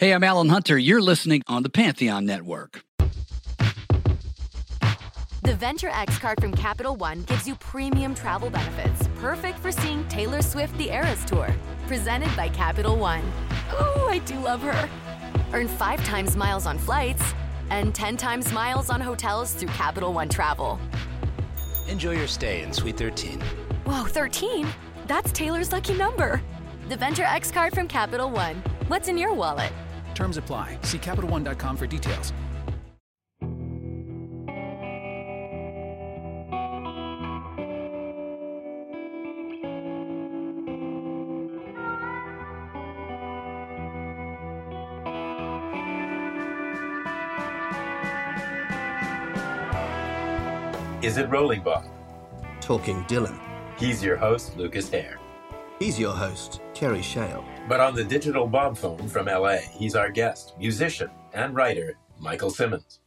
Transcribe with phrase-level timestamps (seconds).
[0.00, 0.78] Hey, I'm Alan Hunter.
[0.78, 2.84] You're listening on the Pantheon Network.
[5.42, 10.08] The Venture X card from Capital One gives you premium travel benefits, perfect for seeing
[10.08, 11.54] Taylor Swift the Eras Tour.
[11.86, 13.22] Presented by Capital One.
[13.74, 14.88] Ooh, I do love her.
[15.52, 17.34] Earn five times miles on flights
[17.68, 20.80] and 10 times miles on hotels through Capital One Travel.
[21.88, 23.38] Enjoy your stay in Suite 13.
[23.84, 24.66] Whoa, 13?
[25.06, 26.40] That's Taylor's lucky number.
[26.88, 28.62] The Venture X card from Capital One.
[28.88, 29.70] What's in your wallet?
[30.20, 30.76] Terms apply.
[30.82, 32.34] See CapitalOne.com for details.
[51.02, 51.86] Is it rolling, Bob?
[52.60, 53.40] Talking Dylan.
[53.78, 55.18] He's your host, Lucas Hare.
[55.78, 57.44] He's your host, Kerry Shale.
[57.68, 62.48] But on the digital Bob phone from LA, he's our guest, musician and writer, Michael
[62.48, 63.00] Simmons.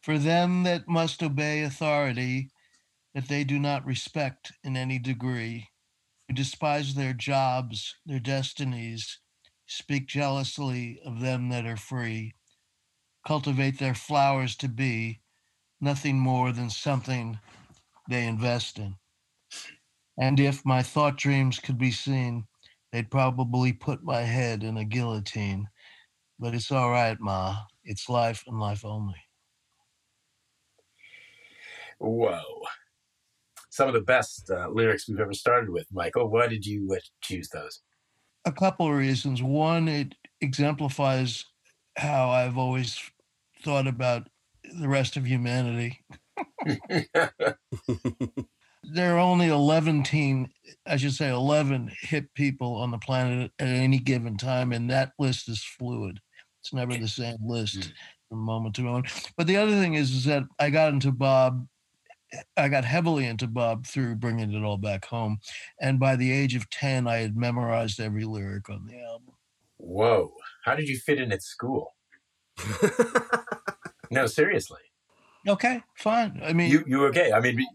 [0.00, 2.52] For them that must obey authority,
[3.12, 5.66] that they do not respect in any degree,
[6.28, 9.18] who despise their jobs, their destinies,
[9.66, 12.34] speak jealously of them that are free,
[13.26, 15.22] cultivate their flowers to be
[15.80, 17.40] nothing more than something
[18.08, 18.94] they invest in.
[20.20, 22.44] And if my thought dreams could be seen,
[22.92, 25.66] they'd probably put my head in a guillotine.
[26.38, 27.56] But it's all right, Ma.
[27.84, 29.16] It's life and life only.
[31.98, 32.42] Whoa.
[33.70, 36.28] Some of the best uh, lyrics we've ever started with, Michael.
[36.28, 37.80] Why did you uh, choose those?
[38.44, 39.42] A couple of reasons.
[39.42, 41.46] One, it exemplifies
[41.96, 43.00] how I've always
[43.62, 44.28] thought about
[44.78, 46.04] the rest of humanity.
[48.82, 50.50] there are only 11 teen,
[50.86, 55.12] I should say 11 hip people on the planet at any given time, and that
[55.18, 56.20] list is fluid.
[56.62, 57.92] It's never the same list Mm.
[58.28, 59.30] from moment to moment.
[59.36, 61.66] But the other thing is, is that I got into Bob,
[62.56, 65.38] I got heavily into Bob through bringing it all back home.
[65.80, 69.34] And by the age of 10, I had memorized every lyric on the album.
[69.78, 70.32] Whoa.
[70.64, 71.94] How did you fit in at school?
[74.12, 74.80] No, seriously.
[75.46, 76.40] Okay, fine.
[76.44, 77.32] I mean, You you okay?
[77.32, 77.68] I mean, be-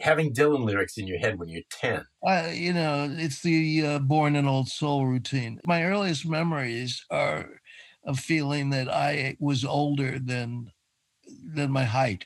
[0.00, 2.04] having Dylan lyrics in your head when you're 10.
[2.26, 5.60] I, you know, it's the uh, born and old soul routine.
[5.66, 7.48] My earliest memories are
[8.04, 10.70] of feeling that I was older than
[11.54, 12.24] than my height.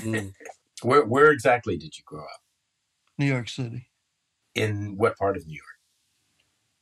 [0.00, 0.32] Mm.
[0.82, 2.40] Where where exactly did you grow up?
[3.18, 3.86] New York City.
[4.54, 5.66] In what part of New York?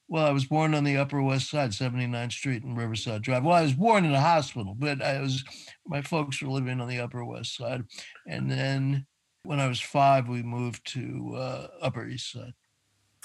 [0.06, 3.44] Well, I was born on the Upper West Side, 79th Street and Riverside Drive.
[3.44, 5.42] Well, I was born in a hospital, but I was
[5.84, 7.82] my folks were living on the Upper West Side,
[8.28, 9.04] and then
[9.42, 12.54] when I was five, we moved to uh, Upper East Side.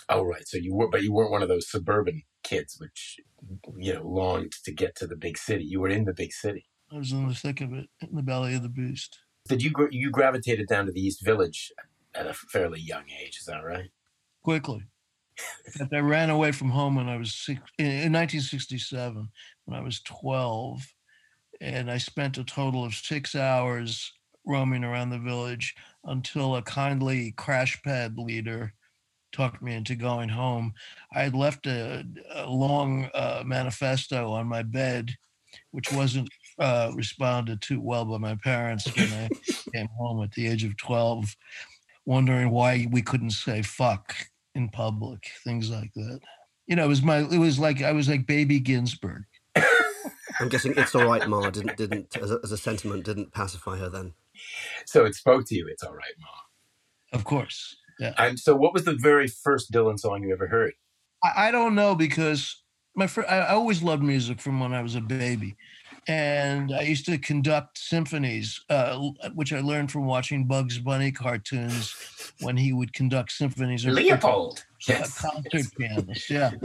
[0.09, 0.47] Oh, right.
[0.47, 3.17] So you were, but you weren't one of those suburban kids, which
[3.77, 5.63] you know longed to get to the big city.
[5.63, 6.65] You were in the big city.
[6.91, 9.19] I was in the thick of it, in the belly of the beast.
[9.47, 11.71] Did you you gravitated down to the East Village
[12.13, 13.37] at a fairly young age?
[13.39, 13.89] Is that right?
[14.43, 14.83] quickly.
[15.91, 19.29] I ran away from home when I was six, in, in 1967
[19.65, 20.85] when I was 12,
[21.61, 24.11] and I spent a total of six hours
[24.45, 25.73] roaming around the village
[26.05, 28.73] until a kindly crash pad leader
[29.31, 30.73] talked me into going home.
[31.13, 32.05] I had left a,
[32.35, 35.11] a long uh, manifesto on my bed,
[35.71, 39.29] which wasn't uh, responded to well by my parents when I
[39.73, 41.35] came home at the age of 12,
[42.05, 44.15] wondering why we couldn't say fuck
[44.55, 46.19] in public, things like that.
[46.67, 49.23] You know, it was my, it was like, I was like baby Ginsberg.
[50.39, 51.49] I'm guessing it's all right, Ma.
[51.49, 54.13] Didn't didn't as a, as a sentiment didn't pacify her then.
[54.85, 55.67] So it spoke to you.
[55.67, 57.19] It's all right, mom.
[57.19, 57.75] Of course.
[57.99, 58.13] Yeah.
[58.17, 60.73] And so, what was the very first Dylan song you ever heard?
[61.23, 62.63] I, I don't know because
[62.95, 65.55] my fr- I, always loved music from when I was a baby.
[66.07, 68.99] And I used to conduct symphonies, uh,
[69.35, 71.95] which I learned from watching Bugs Bunny cartoons
[72.41, 73.85] when he would conduct symphonies.
[73.85, 74.65] or- Leopold.
[74.87, 75.21] Yes.
[75.21, 76.29] concert pianist.
[76.29, 76.51] Yeah.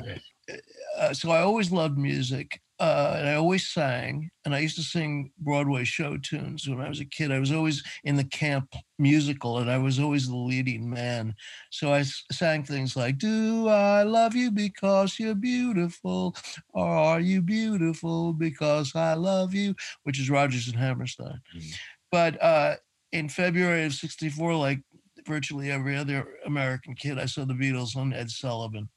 [0.98, 4.30] Uh, so I always loved music, uh, and I always sang.
[4.44, 7.30] And I used to sing Broadway show tunes when I was a kid.
[7.32, 11.34] I was always in the camp musical, and I was always the leading man.
[11.70, 16.34] So I sang things like "Do I love you because you're beautiful,
[16.70, 19.74] or are you beautiful because I love you?"
[20.04, 21.40] Which is Rodgers and Hammerstein.
[21.54, 21.78] Mhm.
[22.10, 22.76] But uh,
[23.12, 24.80] in February of '64, like
[25.26, 28.88] virtually every other American kid, I saw the Beatles on Ed Sullivan.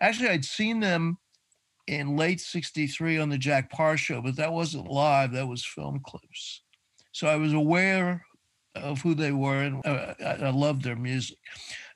[0.00, 1.18] Actually, I'd seen them
[1.88, 6.00] in late 63 on the Jack Paar show, but that wasn't live, that was film
[6.04, 6.62] clips.
[7.12, 8.24] So I was aware
[8.74, 11.38] of who they were and uh, I, I loved their music.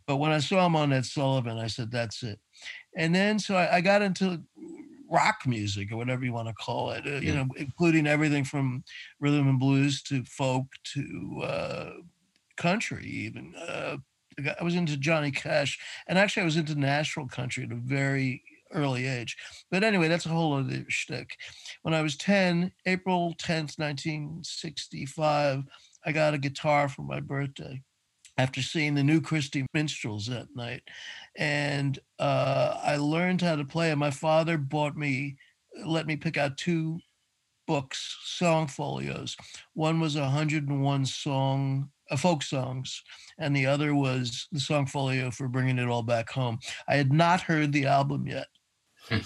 [0.06, 2.40] But when I saw them on Ed Sullivan, I said, that's it.
[2.96, 4.42] And then so I, I got into
[5.10, 7.06] rock music or whatever you want to call it.
[7.06, 8.82] Uh, you know, including everything from
[9.20, 11.90] rhythm and blues to folk to uh,
[12.56, 13.54] country, even.
[13.56, 13.98] Uh,
[14.38, 15.78] I I was into Johnny Cash,
[16.08, 18.42] and actually, I was into Nashville country at a very
[18.72, 19.36] early age.
[19.70, 21.36] But anyway, that's a whole other shtick.
[21.82, 25.64] When I was 10, April 10th, 1965,
[26.04, 27.82] I got a guitar for my birthday
[28.38, 30.82] after seeing the new Christy Minstrels that night.
[31.36, 33.90] And uh, I learned how to play.
[33.90, 35.36] And my father bought me,
[35.84, 36.98] let me pick out two
[37.66, 39.36] books, song folios.
[39.74, 43.02] One was 101 song, uh, folk songs,
[43.38, 46.58] and the other was the song folio for bringing it all back home.
[46.88, 48.48] I had not heard the album yet.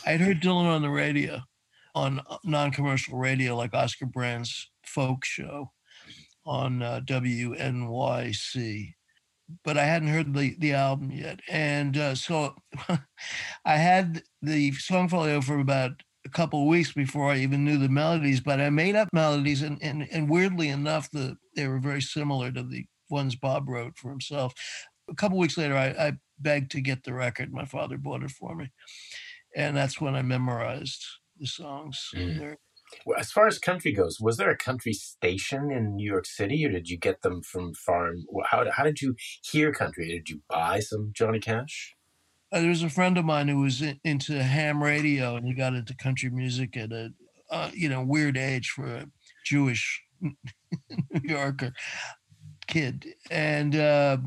[0.07, 1.41] I had heard Dylan on the radio,
[1.95, 5.73] on uh, non-commercial radio, like Oscar Brand's folk show
[6.45, 8.95] on uh, WNYC,
[9.65, 12.55] but I hadn't heard the the album yet, and uh, so
[13.65, 17.79] I had the song folio for about a couple of weeks before I even knew
[17.79, 18.41] the melodies.
[18.41, 22.51] But I made up melodies, and and, and weirdly enough, the they were very similar
[22.53, 24.53] to the ones Bob wrote for himself.
[25.09, 27.53] A couple weeks later, I, I begged to get the record.
[27.53, 28.71] My father bought it for me,
[29.57, 31.05] and that's when I memorized
[31.41, 32.11] the songs.
[32.15, 32.55] Mm.
[33.05, 36.65] Well, as far as country goes, was there a country station in New York City,
[36.65, 38.27] or did you get them from farm?
[38.45, 40.09] How how did you hear country?
[40.09, 41.95] Did you buy some Johnny Cash?
[42.53, 45.53] Uh, there was a friend of mine who was in, into ham radio and he
[45.53, 47.11] got into country music at a
[47.51, 49.07] uh, you know weird age for a
[49.45, 50.35] Jewish New
[51.23, 51.73] Yorker
[52.67, 53.15] kid.
[53.31, 54.19] And uh,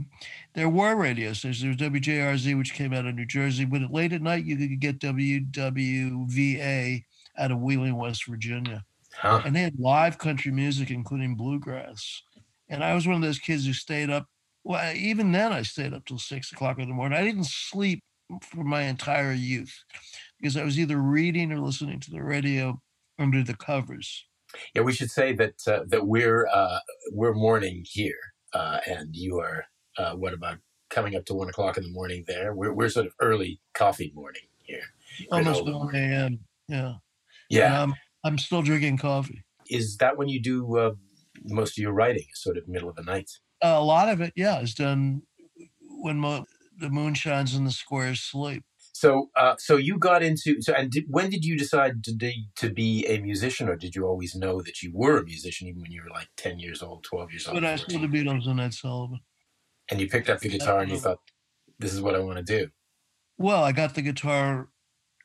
[0.53, 1.61] there were radio stations.
[1.61, 4.79] There was WJRZ, which came out of New Jersey, but late at night you could
[4.79, 7.03] get WWVA
[7.37, 8.83] out of Wheeling, West Virginia
[9.13, 9.41] Huh?
[9.43, 12.21] and they had live country music, including bluegrass.
[12.69, 14.27] And I was one of those kids who stayed up.
[14.63, 17.17] Well, even then, I stayed up till six o'clock in the morning.
[17.17, 18.03] I didn't sleep
[18.43, 19.73] for my entire youth
[20.39, 22.79] because I was either reading or listening to the radio
[23.17, 24.25] under the covers.
[24.73, 26.79] Yeah, we should say that uh, that we're uh,
[27.11, 28.19] we're morning here,
[28.53, 29.65] uh, and you are
[29.97, 30.57] uh, what about
[30.89, 32.53] coming up to one o'clock in the morning there?
[32.53, 34.83] We're we're sort of early coffee morning here.
[35.31, 36.39] Almost 1 a.m.
[36.67, 36.93] Yeah.
[37.49, 39.43] Yeah, I'm, I'm still drinking coffee.
[39.69, 40.91] is that when you do uh,
[41.43, 42.25] most of your writing?
[42.33, 43.29] Sort of middle of the night.
[43.61, 45.23] a lot of it, yeah, is done
[46.01, 46.45] when mo-
[46.79, 48.63] the moon shines and the squares sleep.
[48.99, 52.49] So, uh, so you got into so, and did, when did you decide to be,
[52.57, 55.81] to be a musician, or did you always know that you were a musician even
[55.81, 57.55] when you were like ten years old, twelve years old?
[57.55, 59.21] But I saw the Beatles and Ed Sullivan.
[59.89, 61.19] and you picked up the guitar and you thought,
[61.79, 62.71] "This is what I want to do."
[63.37, 64.67] Well, I got the guitar.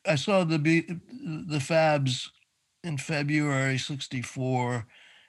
[0.05, 0.87] I saw the Be-
[1.49, 2.29] the Fabs
[2.81, 4.87] in February '64,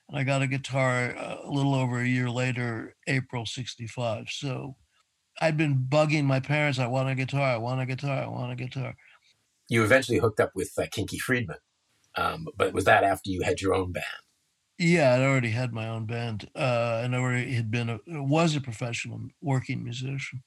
[0.09, 4.27] and I got a guitar uh, a little over a year later, April '65.
[4.31, 4.77] So
[5.41, 6.79] I'd been bugging my parents.
[6.79, 7.43] I want a guitar.
[7.43, 8.23] I want a guitar.
[8.23, 8.95] I want a guitar.
[9.69, 11.59] You eventually hooked up with uh, Kinky Friedman,
[12.15, 14.05] um, but was that after you had your own band?
[14.79, 18.55] Yeah, I'd already had my own band, uh, and I already had been a was
[18.55, 20.43] a professional working musician.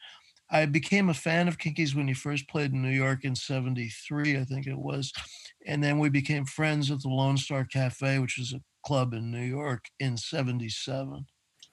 [0.51, 4.37] I became a fan of Kinky's when he first played in New York in '73,
[4.37, 5.11] I think it was,
[5.65, 9.31] and then we became friends at the Lone Star Cafe, which is a club in
[9.31, 11.25] New York, in '77.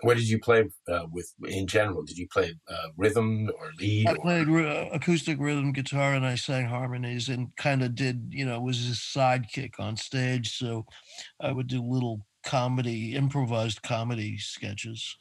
[0.02, 2.02] What did you play uh, with in general?
[2.04, 4.08] Did you play uh, rhythm or lead?
[4.08, 8.28] I or- played ry- acoustic rhythm guitar and I sang harmonies and kind of did,
[8.30, 10.56] you know, was his sidekick on stage.
[10.56, 10.84] So
[11.40, 15.16] I would do little comedy, improvised comedy sketches.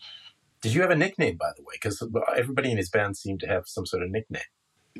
[0.61, 1.75] Did you have a nickname, by the way?
[1.81, 4.41] Because everybody in his band seemed to have some sort of nickname.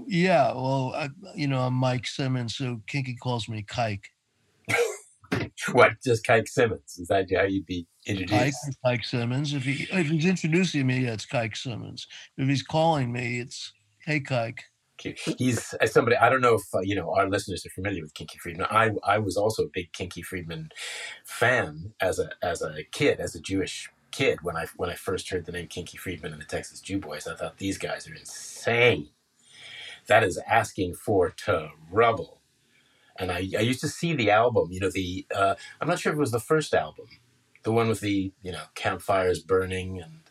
[0.07, 4.03] Yeah, well, I, you know, I'm Mike Simmons, so Kinky calls me Kike.
[5.72, 5.93] What?
[6.03, 6.98] Just Kike Simmons?
[6.98, 8.57] Is that how you'd be introduced?
[8.86, 9.53] Kike, Kike Simmons.
[9.53, 12.07] If he if he's introducing me, yeah, it's Kike Simmons.
[12.38, 13.74] If he's calling me, it's
[14.05, 14.60] Hey Kike.
[15.38, 16.15] He's as somebody.
[16.15, 18.67] I don't know if uh, you know our listeners are familiar with Kinky Friedman.
[18.69, 20.69] I I was also a big Kinky Friedman
[21.25, 24.39] fan as a as a kid, as a Jewish kid.
[24.41, 27.27] When I when I first heard the name Kinky Friedman and the Texas Jew Boys,
[27.27, 29.10] I thought these guys are insane.
[30.07, 32.39] That is asking for trouble.
[33.19, 34.72] And I, I used to see the album.
[34.72, 37.07] You know the uh, I'm not sure if it was the first album,
[37.63, 40.22] the one with the you know campfires burning and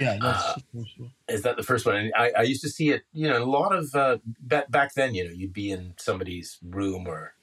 [0.00, 1.12] Yeah, that's Uh, the first one.
[1.28, 1.96] is that the first one?
[1.96, 4.94] And I, I used to see it, you know, a lot of uh, back back
[4.94, 5.14] then.
[5.14, 7.34] You know, you'd be in somebody's room or,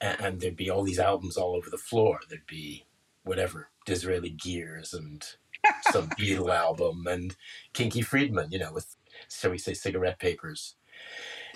[0.00, 2.20] and, and there'd be all these albums all over the floor.
[2.28, 2.86] There'd be
[3.24, 5.24] whatever Disraeli Gears and
[5.80, 7.36] some Beatle album and
[7.74, 8.96] Kinky Friedman, you know, with
[9.30, 10.76] shall we say cigarette papers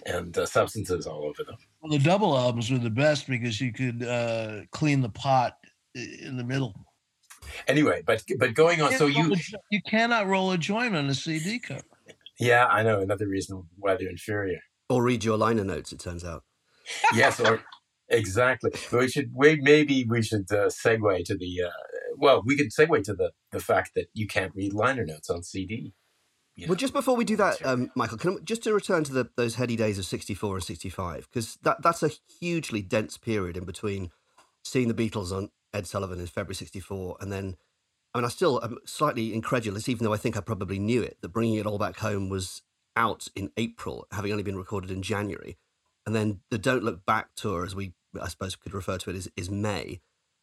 [0.07, 1.57] and uh, substances all over them.
[1.81, 5.57] Well, the double albums were the best because you could uh, clean the pot
[5.95, 6.75] in the middle.
[7.67, 9.37] Anyway, but but going on, so you, a
[9.71, 11.83] you cannot roll a joint on a CD cover.
[12.39, 14.61] yeah, I know another reason why they're inferior.
[14.91, 16.45] Or read your liner notes, it turns out.
[17.15, 17.63] Yes, or
[18.11, 18.71] Exactly.
[18.93, 19.31] We should.
[19.35, 21.65] We maybe we should uh, segue to the.
[21.65, 21.71] Uh,
[22.17, 25.43] well, we could segue to the the fact that you can't read liner notes on
[25.43, 25.93] CD.
[26.59, 29.13] You Well, just before we do that, um, Michael, can I, just to return to
[29.13, 32.11] the, those heady days of 64 and 65, because that, that's a
[32.41, 34.11] hugely dense period in between
[34.65, 37.57] seeing the Beatles on Ed Sullivan in February 64 and then,
[38.13, 41.19] I mean, I still am slightly incredulous, even though I think I probably knew it,
[41.21, 42.63] that Bringing It All Back Home was
[42.97, 45.59] out in April, having only been recorded in January.
[46.07, 49.15] And then the Don't Look Back tour, as we, I suppose, could refer to it,
[49.15, 50.01] is, is May.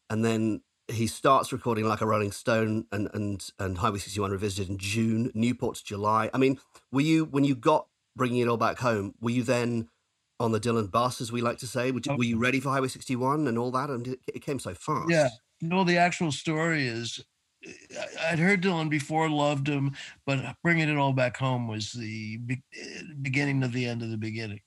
[0.10, 4.70] And then he starts recording like a Rolling Stone and and and Highway 61 revisited
[4.70, 6.30] in June, Newport's July.
[6.34, 6.60] I mean,
[6.92, 9.16] were you when you got bringing it all back home?
[9.22, 9.90] Were you then
[10.40, 11.92] on the Dylan bus, as we like to say?
[11.92, 12.18] Were you, oh.
[12.18, 13.90] were you ready for Highway 61 and all that?
[13.90, 15.10] And it, it came so fast.
[15.10, 15.30] Yeah.
[15.62, 17.24] No, the actual story is
[18.22, 22.64] I'd heard Dylan before, loved him, but bringing it all back home was the be-
[23.22, 24.62] beginning of the end of the beginning.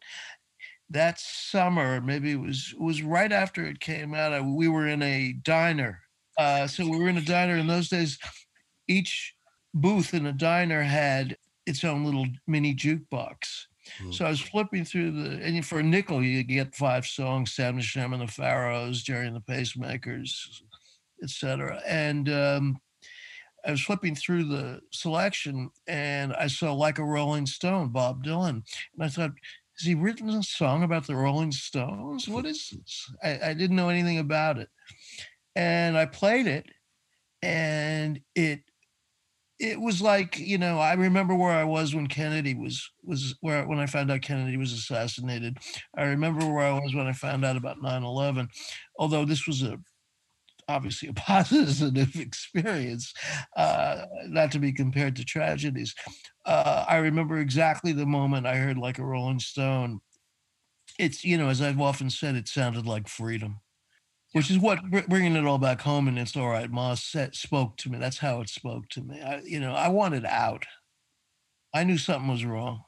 [0.91, 4.33] That summer, maybe it was it was right after it came out.
[4.33, 6.01] I- We were in a diner,
[6.39, 7.57] uh, so we were in a diner.
[7.57, 8.19] In those days,
[8.87, 9.35] each
[9.75, 13.37] booth in a diner had its own little mini jukebox.
[14.03, 14.15] Mm.
[14.15, 17.75] So I was flipping through the, and for a nickel, you get five songs: Sam
[17.75, 20.33] and Sham and the Pharaohs, Gerry and the Pacemakers,
[21.23, 21.83] etc.
[21.87, 22.79] And um,
[23.67, 28.63] I was flipping through the selection, and I saw "Like a Rolling Stone," Bob Dylan,
[28.95, 29.33] and I thought,
[29.79, 32.29] has he written a song about the Rolling Stones?
[32.29, 33.11] What is this?
[33.23, 34.69] I, I didn't know anything about it,
[35.59, 36.67] and I played it,
[37.43, 38.61] and it
[39.59, 43.67] it was like you know i remember where i was when kennedy was was where
[43.67, 45.59] when i found out kennedy was assassinated.
[45.97, 48.47] I remember where i was when i found out about 9-11
[48.99, 49.79] although this was a
[50.69, 53.13] obviously a positive experience
[53.57, 55.93] uh, not to be compared to tragedies.
[56.47, 60.01] Uh, i remember exactly the moment i heard like a rolling stone.
[61.01, 63.61] It's you know as i've often said it sounded like freedom
[64.33, 67.77] which is what bringing it all back home and it's all right ma said, spoke
[67.79, 67.99] to me.
[67.99, 69.21] That's how it spoke to me.
[69.21, 70.67] I, you know i wanted out.
[71.75, 72.83] I knew something was wrong.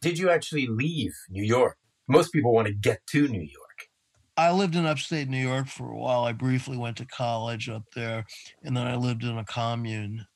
[0.00, 1.76] Did you actually leave New York?
[2.08, 3.88] Most people want to get to New York.
[4.36, 6.24] i lived in upstate new york for a while.
[6.24, 8.24] I briefly went to college up there
[8.62, 10.26] and then i lived in a commune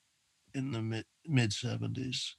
[0.54, 2.32] in the mid mid 70s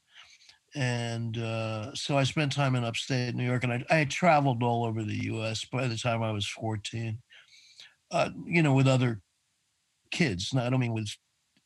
[0.75, 4.63] and uh, so i spent time in upstate new york and I, I had traveled
[4.63, 7.20] all over the us by the time i was 14
[8.12, 9.22] uh, you know with other
[10.12, 11.10] kids no, i don't mean with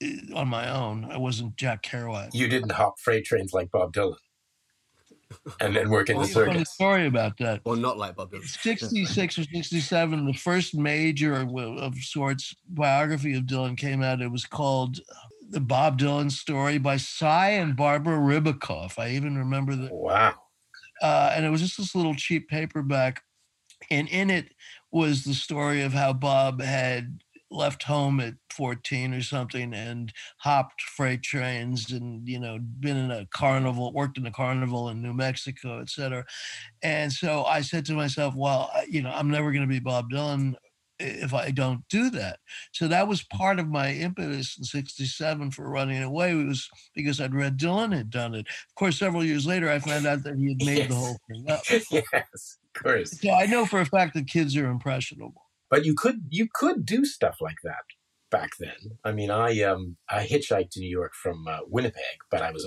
[0.04, 3.94] uh, on my own i wasn't jack kerouac You didn't hop freight trains like Bob
[3.94, 4.18] Dylan,
[5.60, 6.74] and then work in the Well, funny circus.
[6.74, 8.44] story about that Or not like Bob Dylan.
[8.46, 14.32] 66 or 67 the first major of, of sorts biography of dylan came out it
[14.32, 15.00] was called
[15.50, 19.92] the bob dylan story by Sy and barbara Ribakove i even remember that.
[19.94, 20.36] Wow.
[21.02, 23.22] uh, and it was just this little cheap paperback
[23.92, 24.48] and in it
[24.96, 27.20] was the story of how bob had
[27.52, 33.12] left home at 14 or something and hopped freight trains and you know been in
[33.12, 36.24] a carnival worked in a carnival in new mexico et cetera.
[36.82, 40.10] And so i said to myself well you know i'm never going to be bob
[40.10, 40.56] dylan
[40.98, 42.40] if i don't do that.
[42.72, 47.20] So that was part of my impetus in 67 for running away it was because
[47.20, 48.48] i'd read dylan had done it.
[48.48, 51.46] Of course several years later i found out that he had made the whole thing
[51.50, 51.64] up.
[51.70, 53.20] Yes, course.
[53.20, 56.86] so i know for a fact that kids are impressionable But you could you could
[56.86, 57.84] do stuff like that
[58.32, 58.98] back then.
[59.04, 62.64] I mean, I um I hitchhiked to New York from uh, Winnipeg, but I was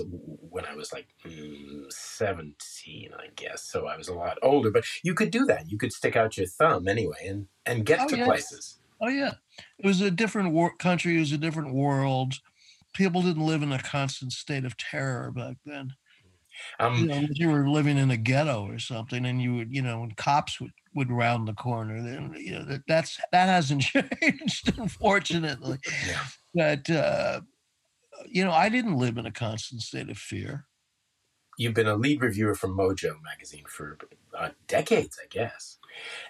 [0.55, 3.63] when I was like mm, seventeen, I guess.
[3.71, 4.71] So I was a lot older.
[4.71, 5.69] But you could do that.
[5.69, 8.27] You could stick out your thumb anyway and and get Oh, to yes.
[8.27, 8.79] places.
[9.01, 9.33] Oh yeah,
[9.77, 11.15] it was a different wor- country.
[11.17, 12.35] It was a different world.
[12.93, 15.93] People didn't live in a constant state of terror back then.
[16.95, 19.81] You Um, know, you were living in a ghetto or something, and you would, you
[19.81, 22.01] know, and cops would would round the corner.
[22.01, 23.81] Then you know that that's that hasn't
[24.21, 25.79] changed, unfortunately.
[26.01, 26.27] yeah.
[26.53, 27.41] But uh,
[28.27, 30.67] you know, I didn't live in a constant state of fear.
[31.57, 33.97] You've been a lead reviewer for Mojo magazine for
[34.33, 35.77] uh, decades, I guess,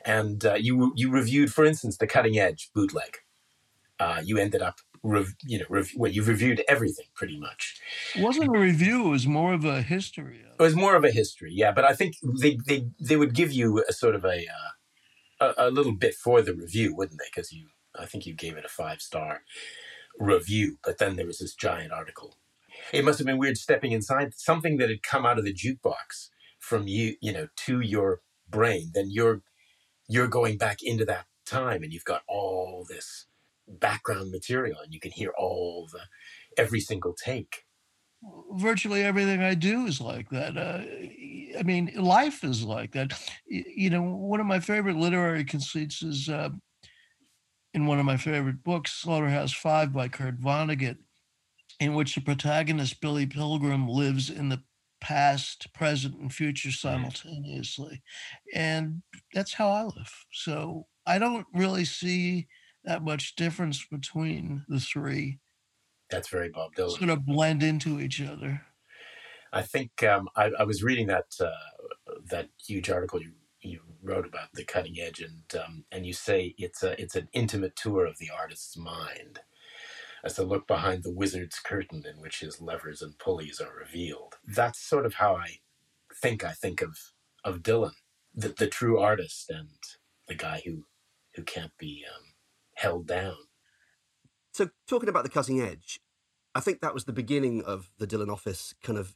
[0.06, 3.20] and uh, you you reviewed, for instance, the Cutting Edge bootleg.
[4.00, 7.80] Uh, you ended up, rev- you know, rev- well, you've reviewed everything pretty much.
[8.16, 10.42] It wasn't a review; it was more of a history.
[10.60, 11.72] It was more of a history, yeah.
[11.72, 15.68] But I think they they, they would give you a sort of a, uh, a
[15.68, 17.30] a little bit for the review, wouldn't they?
[17.34, 19.42] Because you, I think you gave it a five star
[20.20, 22.36] review, but then there was this giant article.
[22.94, 26.30] It must have been weird stepping inside something that had come out of the jukebox
[26.60, 28.92] from you, you know, to your brain.
[28.94, 29.42] Then you're
[30.08, 33.26] you're going back into that time, and you've got all this
[33.70, 36.02] background material, and you can hear all the
[36.62, 37.64] every single take.
[38.52, 40.58] virtually everything I do is like that.
[40.58, 40.82] Uh,
[41.58, 43.14] I mean, life is like that.
[43.48, 46.50] You know, one of my favorite literary conceits is uh,
[47.74, 50.98] in one of my favorite books, Slaughterhouse Five by Kurt Vonnegut,
[51.80, 54.64] in which the protagonist, Billy Pilgrim, lives in the
[55.02, 58.02] past, present, and future simultaneously.
[58.54, 59.02] And
[59.34, 60.26] that's how I live.
[60.34, 62.48] So I don't really see
[62.90, 65.38] that much difference between the three.
[66.10, 66.88] That's very Bob Dylan.
[66.88, 68.64] It's going to blend into each other.
[69.54, 73.32] I think um, I, I, was reading that uh, that huge article you
[73.62, 77.30] you wrote about the cutting edge, and um, and you say it's a it's an
[77.34, 79.40] intimate tour of the artist's mind
[80.24, 84.36] as a look behind the wizard's curtain in which his levers and pulleys are revealed.
[84.46, 85.60] That's sort of how I
[86.22, 86.98] think I think of
[87.44, 87.94] of Dylan,
[88.34, 89.70] the, the true artist and
[90.28, 90.86] the guy who
[91.36, 92.29] who can't be um,
[92.80, 93.36] held down.
[94.54, 96.00] So talking about the cutting edge,
[96.56, 99.16] I think that was the beginning of the Dylan office kind of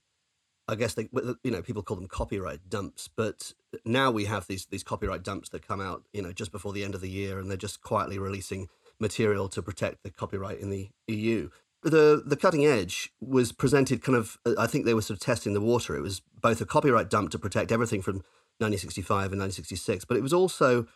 [0.67, 1.10] I guess they,
[1.43, 3.53] you know, people call them copyright dumps, but
[3.84, 6.86] now we have these these copyright dumps that come out, you know, just before the
[6.86, 10.70] end of the year, and they're just quietly releasing material to protect the copyright in
[10.70, 11.50] the EU.
[11.82, 14.38] The the cutting edge was presented kind of.
[14.46, 15.98] Uh, I think they were sort of testing the water.
[15.98, 18.24] It was both a copyright dump to protect everything from
[18.60, 20.88] 1965 and 1966, but it was also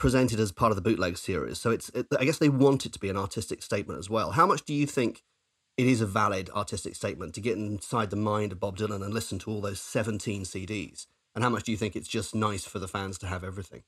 [0.00, 1.60] presented as part of the bootleg series.
[1.60, 1.90] So it's.
[1.90, 4.32] It, I guess they want it to be an artistic statement as well.
[4.32, 5.22] How much do you think?
[5.76, 9.14] It is a valid artistic statement to get inside the mind of Bob Dylan and
[9.14, 11.06] listen to all those 17 CDs.
[11.34, 13.84] And how much do you think it's just nice for the fans to have everything?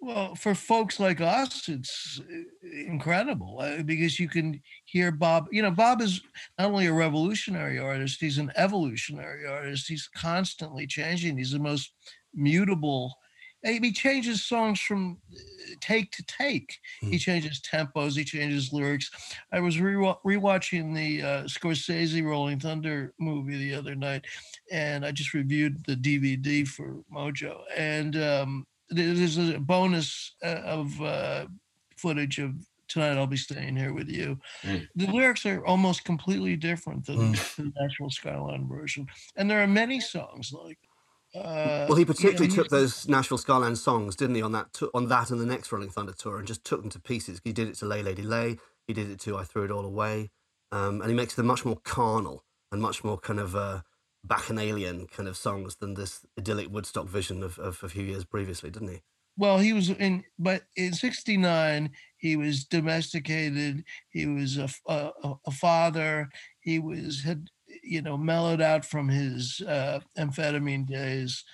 [0.00, 5.48] Well, for folks like us, it's uh, incredible uh, because you can hear Bob.
[5.50, 6.20] You know, Bob is
[6.58, 9.88] not only a revolutionary artist, he's an evolutionary artist.
[9.88, 11.38] He's constantly changing.
[11.38, 11.92] He's the most
[12.34, 13.16] mutable.
[13.64, 16.78] He changes songs from uh, take to take.
[17.02, 17.10] Mm.
[17.12, 18.16] He changes tempos.
[18.16, 19.10] He changes lyrics.
[19.52, 24.26] I was re- rewatching the uh, Scorsese Rolling Thunder movie the other night,
[24.70, 27.62] and I just reviewed the DVD for Mojo.
[27.76, 31.46] And um, there's a bonus uh, of uh,
[31.96, 32.54] footage of
[32.88, 34.38] tonight I'll be staying here with you.
[34.62, 34.86] Mm.
[34.94, 37.56] The lyrics are almost completely different than mm.
[37.56, 40.78] the Nashville Skyline version, and there are many songs like.
[41.34, 45.30] Uh, well, he particularly took those Nashville Skyline songs, didn't he, on that on that
[45.30, 47.40] and the next Rolling Thunder tour, and just took them to pieces.
[47.42, 49.84] He did it to "Lay Lady Lay," he did it to "I Threw It All
[49.84, 50.30] Away,"
[50.70, 53.80] um, and he makes them much more carnal and much more kind of uh,
[54.22, 58.70] bacchanalian kind of songs than this idyllic Woodstock vision of, of a few years previously,
[58.70, 59.02] didn't he?
[59.36, 63.84] Well, he was in, but in '69 he was domesticated.
[64.10, 65.10] He was a, a,
[65.46, 66.28] a, father.
[66.60, 67.48] He was had
[67.84, 71.44] you know mellowed out from his uh, amphetamine days.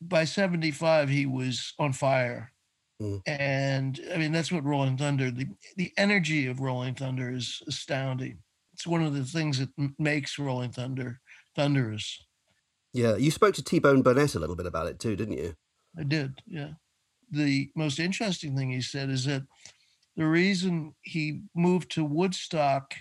[0.00, 2.52] By '75 he was on fire,
[3.00, 3.20] mm.
[3.26, 5.30] and I mean that's what Rolling Thunder.
[5.30, 8.38] The the energy of Rolling Thunder is astounding.
[8.72, 11.20] It's one of the things that makes Rolling Thunder
[11.54, 12.20] thunderous.
[12.92, 15.54] Yeah, you spoke to T Bone Burnett a little bit about it too, didn't you?
[15.98, 16.40] I did.
[16.46, 16.70] Yeah.
[17.30, 19.42] The most interesting thing he said is that
[20.16, 22.94] the reason he moved to Woodstock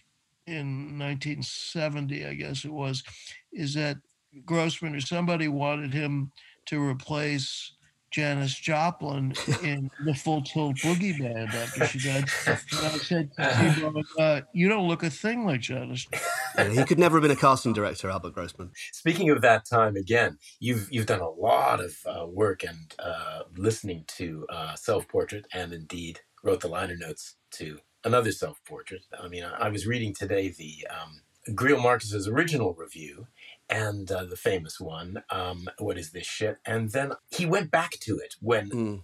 [0.47, 3.03] in 1970, I guess it was,
[3.51, 3.97] is that
[4.45, 6.31] Grossman or somebody wanted him
[6.65, 7.73] to replace
[8.13, 12.29] Janis Joplin in the Full Tilt Boogie Band after she died.
[12.45, 13.31] And I said,
[14.19, 16.07] uh, "You don't look a thing like Janis."
[16.55, 18.69] Yeah, he could never have been a casting director, Albert Grossman.
[18.91, 23.41] Speaking of that time again, you've you've done a lot of uh, work and uh,
[23.57, 29.03] listening to uh, Self Portrait, and indeed wrote the liner notes to another Self Portrait.
[29.19, 33.27] I mean, I, I, was reading today the um, Greil Marcus's original review,
[33.69, 37.91] and uh, the famous one, um, "What is this shit?" And then he went back
[38.01, 39.03] to it when mm.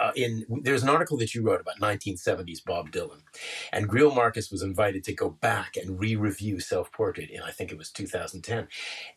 [0.00, 3.20] uh, in there's an article that you wrote about 1970s Bob Dylan,
[3.72, 7.70] and Greil Marcus was invited to go back and re-review Self Portrait in I think
[7.70, 8.68] it was 2010,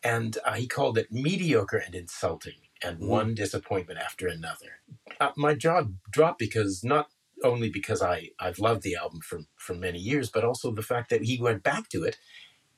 [0.04, 3.08] and uh, he called it mediocre and insulting, and mm.
[3.08, 4.80] one disappointment after another.
[5.20, 7.08] Uh, my jaw dropped because not
[7.44, 11.10] only because I I've loved the album for for many years, but also the fact
[11.10, 12.16] that he went back to it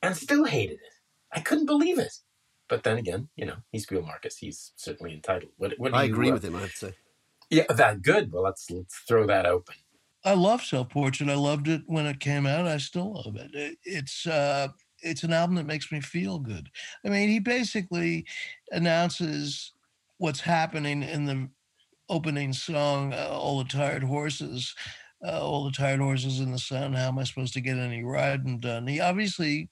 [0.01, 0.93] and still hated it.
[1.31, 2.13] I couldn't believe it.
[2.69, 4.37] But then again, you know, he's Greil Marcus.
[4.37, 5.51] He's certainly entitled.
[5.57, 6.55] What, what I agree uh, with him.
[6.55, 6.93] I have to say.
[7.49, 8.31] Yeah, that good.
[8.31, 9.75] Well, let's let's throw that open.
[10.25, 11.29] I love Self Portrait.
[11.29, 12.65] I loved it when it came out.
[12.65, 13.53] I still love it.
[13.53, 14.69] it it's uh,
[15.01, 16.69] it's an album that makes me feel good.
[17.05, 18.25] I mean, he basically
[18.71, 19.73] announces
[20.17, 21.49] what's happening in the
[22.09, 24.75] opening song, uh, "All the Tired Horses."
[25.25, 26.91] Uh, all the tired horses in the sun.
[26.91, 28.85] How am I supposed to get any riding done?
[28.87, 29.69] He obviously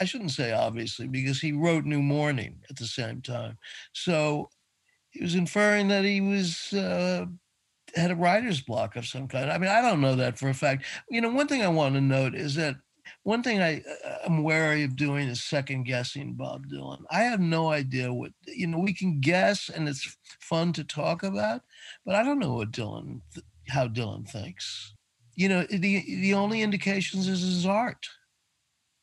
[0.00, 3.56] I shouldn't say obviously, because he wrote New Morning at the same time.
[3.92, 4.50] So
[5.10, 7.26] he was inferring that he was uh,
[7.94, 9.50] had a writer's block of some kind.
[9.50, 10.86] I mean, I don't know that for a fact.
[11.10, 12.76] You know, one thing I want to note is that
[13.22, 17.02] one thing I uh, am wary of doing is second guessing Bob Dylan.
[17.10, 18.78] I have no idea what you know.
[18.78, 21.62] We can guess, and it's fun to talk about,
[22.04, 23.20] but I don't know what Dylan,
[23.68, 24.94] how Dylan thinks.
[25.34, 28.08] You know, the the only indications is his art.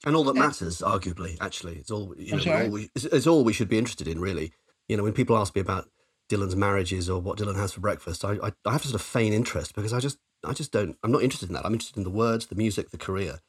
[0.05, 2.53] And all that matters, arguably, actually, it's all you know.
[2.53, 4.53] All we, it's, it's all we should be interested in, really.
[4.87, 5.89] You know, when people ask me about
[6.29, 9.05] Dylan's marriages or what Dylan has for breakfast, I, I, I have to sort of
[9.05, 10.97] feign interest because I just I just don't.
[11.03, 11.65] I'm not interested in that.
[11.65, 13.39] I'm interested in the words, the music, the career.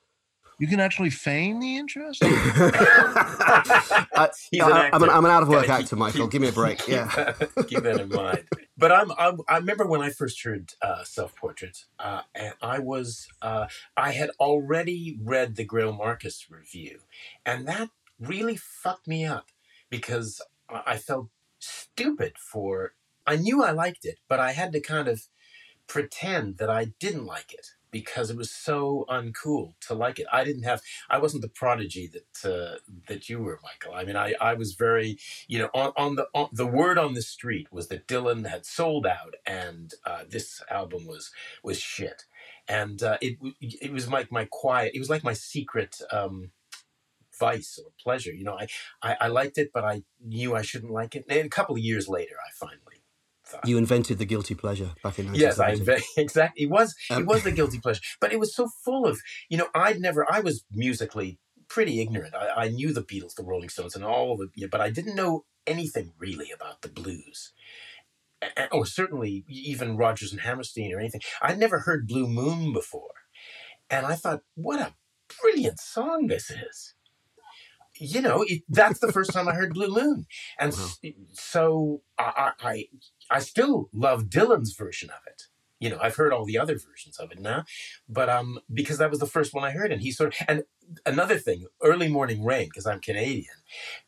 [0.60, 2.22] You can actually feign the interest.
[2.22, 2.28] I,
[4.92, 6.26] am an, I'm an out of work keep, actor, Michael.
[6.26, 6.86] Keep, Give me a break.
[6.86, 7.06] Yeah,
[7.66, 8.44] keep that in mind.
[8.76, 12.78] But I'm, I'm i remember when I first heard uh, Self Portrait, uh, and I
[12.78, 16.98] was uh, I had already read the Greil Marcus review,
[17.46, 17.88] and that
[18.20, 19.46] really fucked me up
[19.88, 22.92] because I felt stupid for.
[23.26, 25.22] I knew I liked it, but I had to kind of
[25.86, 30.26] pretend that I didn't like it because it was so uncool to like it.
[30.32, 33.94] I didn't have, I wasn't the prodigy that uh, that you were, Michael.
[33.94, 37.14] I mean, I, I was very, you know, on, on the on, the word on
[37.14, 41.30] the street was that Dylan had sold out, and uh, this album was
[41.64, 42.24] was shit,
[42.68, 46.00] and uh, it it was like my quiet, it was like my secret.
[46.12, 46.50] Um,
[47.38, 48.68] vice or pleasure you know I,
[49.02, 51.80] I i liked it but i knew i shouldn't like it and a couple of
[51.82, 52.89] years later i finally
[53.64, 56.64] you invented the guilty pleasure back in yes, I invented exactly.
[56.64, 59.58] It was um, it was the guilty pleasure, but it was so full of you
[59.58, 59.68] know.
[59.74, 60.26] I'd never.
[60.30, 62.34] I was musically pretty ignorant.
[62.34, 65.14] I, I knew the Beatles, the Rolling Stones, and all of it, but I didn't
[65.14, 67.52] know anything really about the blues.
[68.72, 71.20] Or certainly even Rodgers and Hammerstein or anything.
[71.42, 73.12] I'd never heard Blue Moon before.
[73.90, 74.94] And I thought, what a
[75.42, 76.94] brilliant song this is
[78.00, 80.26] you know, it, that's the first time I heard Blue Moon,
[80.58, 80.88] and wow.
[81.32, 82.84] so I, I,
[83.30, 85.44] I still love Dylan's version of it.
[85.78, 87.64] You know, I've heard all the other versions of it now,
[88.08, 90.64] but um, because that was the first one I heard, and he sort of and
[91.04, 93.56] another thing, early morning rain, because I'm Canadian.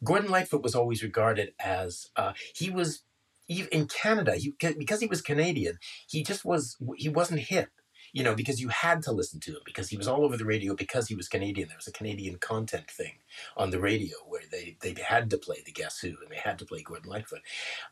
[0.03, 3.05] Gordon Lightfoot was always regarded as uh, he was
[3.47, 4.37] in Canada.
[4.37, 5.79] He, because he was Canadian,
[6.09, 7.71] he just was he wasn't hip
[8.13, 10.45] you know, because you had to listen to him because he was all over the
[10.45, 11.69] radio because he was Canadian.
[11.69, 13.15] There was a Canadian content thing
[13.57, 16.59] on the radio where they, they had to play the Guess Who and they had
[16.59, 17.41] to play Gordon Lightfoot.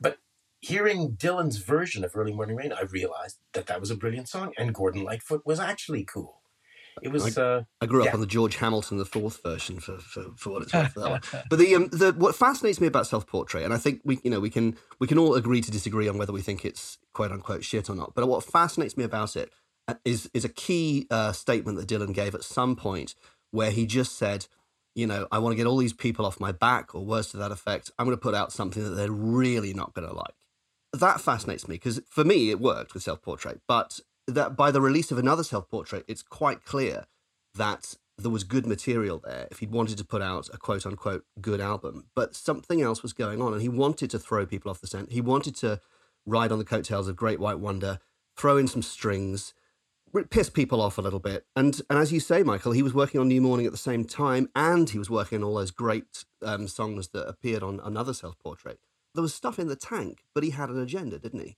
[0.01, 0.19] But
[0.61, 4.53] hearing Dylan's version of Early Morning Rain, I realized that that was a brilliant song
[4.59, 6.41] and Gordon Lightfoot was actually cool.
[7.03, 7.39] It was.
[7.39, 8.15] I, uh, I grew up yeah.
[8.15, 10.95] on the George Hamilton the fourth version for, for, for what it's worth.
[10.95, 11.21] That one.
[11.49, 14.31] But the um, the what fascinates me about self portrait, and I think we you
[14.31, 17.33] know we can we can all agree to disagree on whether we think it's quote
[17.33, 18.15] unquote shit or not.
[18.15, 19.51] But what fascinates me about it
[20.05, 23.15] is is a key uh, statement that Dylan gave at some point
[23.51, 24.47] where he just said,
[24.95, 27.37] you know, I want to get all these people off my back, or words to
[27.39, 27.91] that effect.
[27.99, 30.35] I'm going to put out something that they're really not going to like.
[30.93, 34.81] That fascinates me because for me it worked with self portrait, but that by the
[34.81, 37.07] release of another self portrait, it's quite clear
[37.55, 41.25] that there was good material there if he'd wanted to put out a quote unquote
[41.41, 42.07] good album.
[42.15, 45.13] But something else was going on, and he wanted to throw people off the scent.
[45.13, 45.81] He wanted to
[46.27, 47.99] ride on the coattails of Great White Wonder,
[48.37, 49.55] throw in some strings,
[50.31, 51.45] piss people off a little bit.
[51.57, 54.05] And and as you say, Michael, he was working on New Morning at the same
[54.05, 58.15] time, and he was working on all those great um, songs that appeared on another
[58.15, 58.79] self portrait.
[59.15, 61.57] There was stuff in the tank, but he had an agenda, didn't he?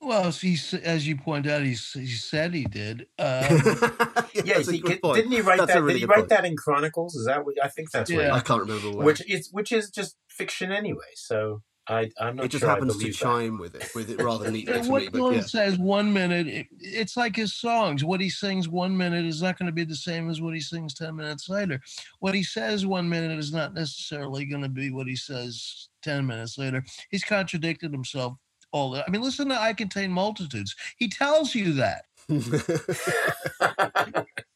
[0.00, 3.06] Well, he, as you point out, he, he said he did.
[3.18, 5.82] Um, yeah, he, didn't he write that's that?
[5.82, 6.28] Really did he write point.
[6.28, 7.14] that in Chronicles?
[7.16, 8.28] Is that what I think that's yeah.
[8.28, 8.32] right?
[8.32, 8.90] I can't remember.
[8.90, 9.06] Where.
[9.06, 11.14] Which is which is just fiction anyway.
[11.14, 12.46] So I, am not.
[12.46, 15.08] It just sure happens to chime with it, with it rather neatly to what me.
[15.08, 15.40] But yeah.
[15.42, 18.04] says one minute, it, it's like his songs.
[18.04, 20.60] What he sings one minute is not going to be the same as what he
[20.60, 21.80] sings ten minutes later.
[22.18, 26.26] What he says one minute is not necessarily going to be what he says ten
[26.26, 26.84] minutes later.
[27.10, 28.34] He's contradicted himself
[28.72, 29.06] all the.
[29.06, 32.04] I mean, listen to "I Contain Multitudes." He tells you that.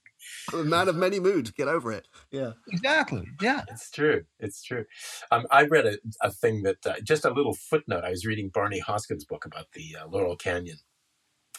[0.53, 1.51] a man of many moods.
[1.51, 2.09] Get over it.
[2.31, 2.53] Yeah.
[2.69, 3.27] Exactly.
[3.41, 3.63] Yeah.
[3.71, 4.25] It's true.
[4.39, 4.87] It's true.
[5.31, 8.05] Um, I read a, a thing that uh, just a little footnote.
[8.05, 10.79] I was reading Barney Hoskyns' book about the uh, Laurel Canyon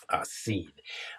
[0.10, 0.72] uh, scene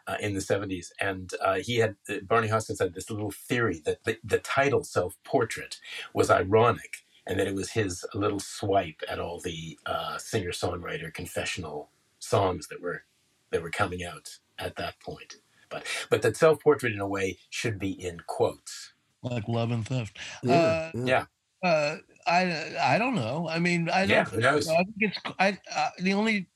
[0.07, 0.88] uh, in the 70s.
[1.01, 4.85] And uh, he had, uh, Barney Hoskyns had this little theory that the, the title
[4.85, 5.79] Self Portrait
[6.14, 11.14] was ironic and that it was his little swipe at all the uh, singer songwriter
[11.14, 13.05] confessional songs that were
[13.53, 15.37] that were coming out at that point.
[15.72, 18.92] But but that self portrait in a way should be in quotes.
[19.22, 20.18] Like love and theft.
[20.42, 20.54] Yeah.
[20.54, 21.24] Uh, yeah.
[21.62, 23.48] Uh, I I don't know.
[23.48, 24.11] I mean, I don't.
[24.11, 24.68] Yeah, who knows?
[24.68, 26.48] I think it's I uh, the only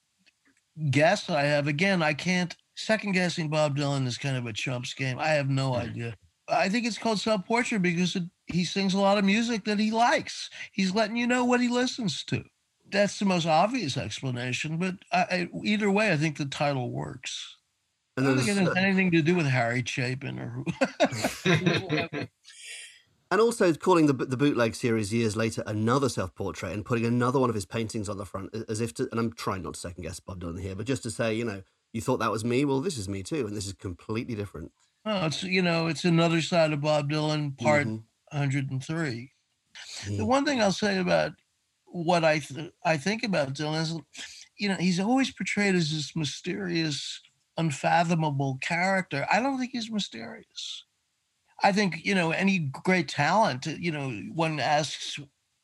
[0.90, 1.68] guess I have.
[1.68, 5.18] Again, I can't second guessing Bob Dylan is kind of a chumps game.
[5.18, 5.90] I have no mm-hmm.
[5.90, 6.14] idea.
[6.48, 9.78] I think it's called self portrait because it, he sings a lot of music that
[9.78, 10.50] he likes.
[10.72, 12.44] He's letting you know what he listens to.
[12.88, 17.56] That's the most obvious explanation, but I, I, either way, I think the title works.
[18.18, 20.64] I don't think it has anything to do with Harry Chapin or who.
[23.30, 27.38] and also calling the the bootleg series years later another self portrait and putting another
[27.38, 29.08] one of his paintings on the front as if to.
[29.10, 31.44] And I'm trying not to second guess Bob Dylan here, but just to say, you
[31.44, 32.64] know, you thought that was me.
[32.64, 34.72] Well, this is me too, and this is completely different.
[35.04, 38.02] oh, it's you know, it's another side of Bob Dylan, part Mhm.
[38.32, 39.32] 103.
[40.08, 40.16] Yeah.
[40.18, 41.32] The one thing I'll say about
[41.84, 43.94] what I th- I think about Dylan is,
[44.58, 47.20] you know, he's always portrayed as this mysterious,
[47.56, 49.26] unfathomable character.
[49.30, 50.84] I don't think he's mysterious.
[51.62, 53.66] I think you know any great talent.
[53.66, 55.18] You know, one asks,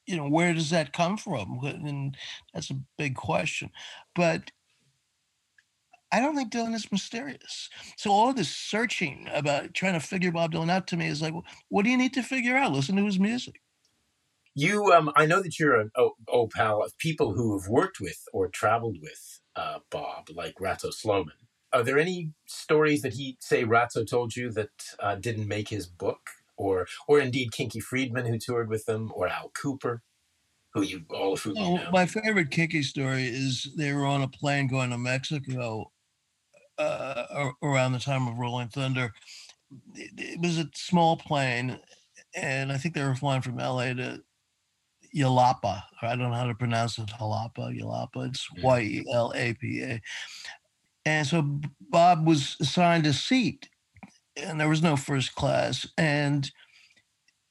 [0.07, 1.61] you know, where does that come from?
[1.63, 2.17] And
[2.55, 3.71] that's a big question.
[4.15, 4.51] But
[6.13, 7.71] I don't think Dylan is mysterious.
[7.97, 11.33] So all this searching about trying to figure Bob Dylan out to me is like,
[11.71, 12.73] what do you need to figure out?
[12.73, 13.63] Listen to his music.
[14.55, 17.99] You, um, I know that you're an oh, oh pal of people who have worked
[17.99, 21.33] with or traveled with uh, Bob, like Ratso Sloman.
[21.73, 25.87] Are there any stories that he say Ratso told you that uh, didn't make his
[25.87, 26.21] book,
[26.57, 30.01] or or indeed Kinky Friedman who toured with them, or Al Kooper,
[30.75, 31.91] who you all of Oh, know?
[31.93, 35.91] my favorite Kinky story is they were on a plane going to Mexico
[36.79, 39.13] uh, around the time of Rolling Thunder.
[39.95, 41.79] It, was a small plane,
[42.35, 44.23] and I think they were flying from LA to
[45.15, 45.83] Yalapa.
[46.03, 47.07] I don't know how to pronounce it.
[47.07, 48.29] Jalapa, Yalapa.
[48.29, 48.63] It's Mm.
[48.63, 50.01] Y E L A P A.
[51.05, 53.69] And so Bob was assigned a seat,
[54.37, 55.87] and there was no first class.
[55.99, 56.51] And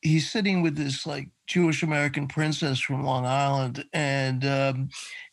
[0.02, 4.90] he's sitting with this like Jewish American princess from Long Island, and um,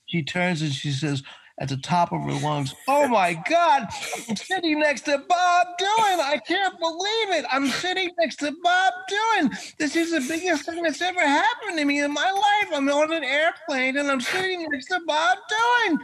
[0.06, 1.22] she turns and she says
[1.60, 3.88] at the top of her lungs, "Oh my God,
[4.28, 6.20] I'm sitting next to Bob Dylan!
[6.20, 7.44] I can't believe it!
[7.50, 9.76] I'm sitting next to Bob Dylan!
[9.76, 12.72] This is the biggest thing that's ever happened to me in my life.
[12.72, 15.98] I'm on an airplane and I'm sitting next to Bob Dylan."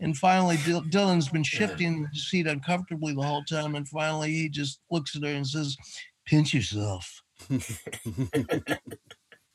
[0.00, 4.48] And finally, Dil- Dylan's been shifting the seat uncomfortably the whole time, and finally he
[4.48, 5.76] just looks at her and says,
[6.24, 7.22] "Pinch yourself."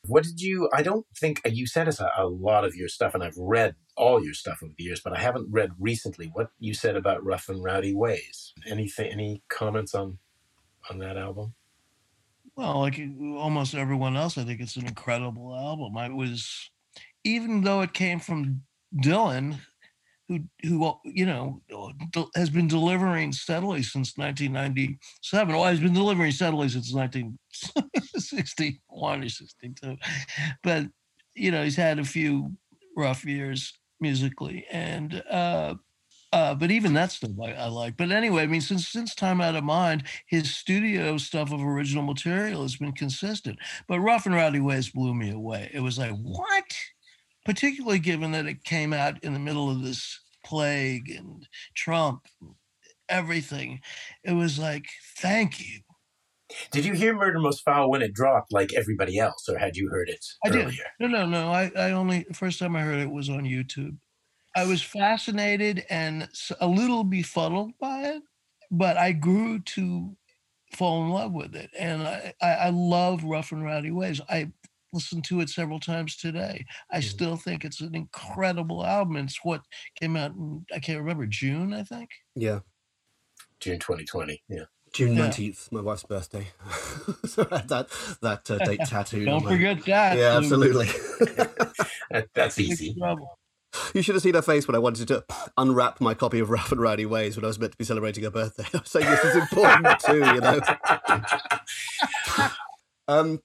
[0.08, 0.69] What did you?
[0.73, 3.38] I don't think uh, you sent us a, a lot of your stuff, and I've
[3.38, 6.97] read all your stuff over the years, but I haven't read recently what you said
[6.97, 8.53] about Rough and Rowdy Ways.
[8.67, 9.12] Anything?
[9.12, 10.17] Any comments on
[10.89, 11.53] on that album?
[12.56, 12.99] Well, like
[13.38, 15.97] almost everyone else, I think it's an incredible album.
[15.97, 16.69] I was,
[17.23, 19.60] even though it came from Dylan,
[20.61, 21.61] who who uh, you know
[22.35, 25.55] has been delivering steadily since 1997.
[25.55, 28.79] Well, he's been delivering steadily since 1961
[29.23, 29.97] or 62,
[30.63, 30.87] but
[31.35, 32.51] you know he's had a few
[32.95, 35.75] rough years musically, and uh,
[36.33, 37.95] uh, but even that stuff I, I like.
[37.95, 42.03] But anyway, I mean, since since Time Out of Mind, his studio stuff of original
[42.03, 43.59] material has been consistent.
[43.87, 45.69] But Rough and Rowdy Ways blew me away.
[45.71, 46.75] It was like, what?
[47.45, 52.27] Particularly given that it came out in the middle of this plague and Trump,
[53.10, 53.82] everything.
[54.23, 55.82] It was like, thank you.
[56.71, 59.89] Did you hear Murder Most Foul when it dropped, like everybody else, or had you
[59.89, 60.69] heard it I earlier?
[60.71, 60.75] did.
[60.99, 61.51] No, no, no.
[61.51, 63.97] I, I only first time I heard it was on YouTube.
[64.56, 66.29] I was fascinated and
[66.60, 68.23] a little befuddled by it,
[68.69, 70.15] but I grew to
[70.75, 71.71] fall in love with it.
[71.77, 74.21] And I, I, I love Rough and Rowdy Ways.
[74.29, 74.51] I
[74.93, 76.65] listened to it several times today.
[76.91, 77.03] I Mhm.
[77.03, 79.17] still think it's an incredible album.
[79.17, 79.62] It's what
[79.99, 82.10] came out in, I can't remember, June, I think.
[82.36, 82.60] Yeah.
[83.60, 84.43] June 2020.
[84.47, 84.65] Yeah.
[84.93, 85.23] June Yeah.
[85.23, 86.49] nineteenth, my wife's birthday.
[87.25, 87.88] so I had that
[88.21, 89.25] that uh, date tattooed.
[89.25, 90.17] Don't my- forget that.
[90.17, 90.88] Yeah, absolutely.
[92.12, 92.95] That, that's easy.
[93.95, 95.25] you should have seen her face when I wanted to
[95.58, 98.23] unwrap my copy of Rough and Rowdy Ways when I was meant to be celebrating
[98.23, 98.65] her birthday.
[98.73, 100.60] I was saying this is important too, you know.
[103.08, 103.41] Um, j-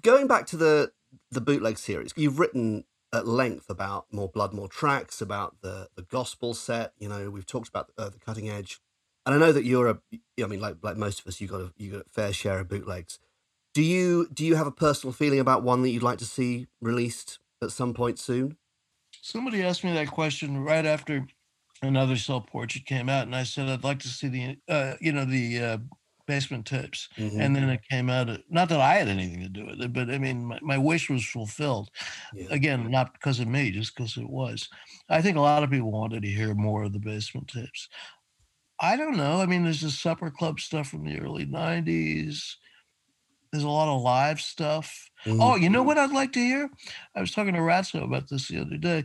[0.00, 0.92] going back to the
[1.30, 6.02] the bootleg series, you've written at length about more blood, more tracks, about the the
[6.02, 6.92] gospel set.
[6.98, 8.80] You know, we've talked about uh, the cutting edge,
[9.24, 9.98] and I know that you're a.
[10.42, 12.60] I mean, like like most of us, you got a you got a fair share
[12.60, 13.18] of bootlegs.
[13.74, 16.66] Do you do you have a personal feeling about one that you'd like to see
[16.80, 18.56] released at some point soon?
[19.22, 21.26] Somebody asked me that question right after
[21.82, 25.12] another self portrait came out, and I said I'd like to see the, uh, you
[25.12, 25.78] know, the uh,
[26.28, 27.10] basement tapes.
[27.18, 27.40] Mhm.
[27.42, 28.30] And then it came out.
[28.30, 30.78] uh, Not that I had anything to do with it, but I mean, my, my
[30.78, 31.90] wish was fulfilled.
[32.32, 32.48] Yeah.
[32.50, 34.68] Again, not because of me, just because it was.
[35.10, 37.88] I think a lot of people wanted to hear more of the basement tapes.
[38.80, 39.40] I don't know.
[39.40, 42.56] I mean, there's the supper club stuff from the early '90s.
[43.52, 45.10] There's a lot of live stuff.
[45.26, 45.38] Mhm.
[45.40, 46.70] Oh, you know what I'd like to hear?
[47.16, 49.04] I was talking to Ratso about this the other day.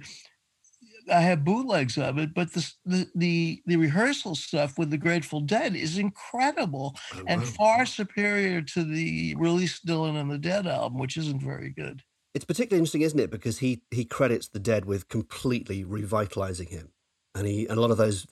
[1.12, 5.42] I have bootlegs of it, but this, the the the rehearsal stuff with the Grateful
[5.42, 7.58] Dead is incredible Oh, and wow.
[7.58, 12.04] far superior to the released Dylan and the Dead album, which isn't very good.
[12.34, 13.30] It's particularly interesting, isn't it?
[13.30, 16.94] Because he he credits the dead with completely revitalizing him,
[17.36, 18.26] and he and a lot of those,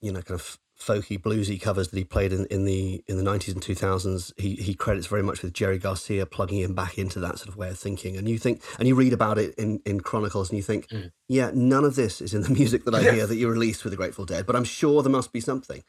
[0.00, 3.22] you know, kind of folky bluesy covers that he played in, in the in the
[3.22, 6.98] nineties and two thousands, he he credits very much with Jerry Garcia plugging him back
[6.98, 8.16] into that sort of way of thinking.
[8.16, 11.10] And you think, and you read about it in in Chronicles, and you think, mm.
[11.28, 13.92] yeah, none of this is in the music that I hear that you released with
[13.92, 15.82] the Grateful Dead, but I'm sure there must be something.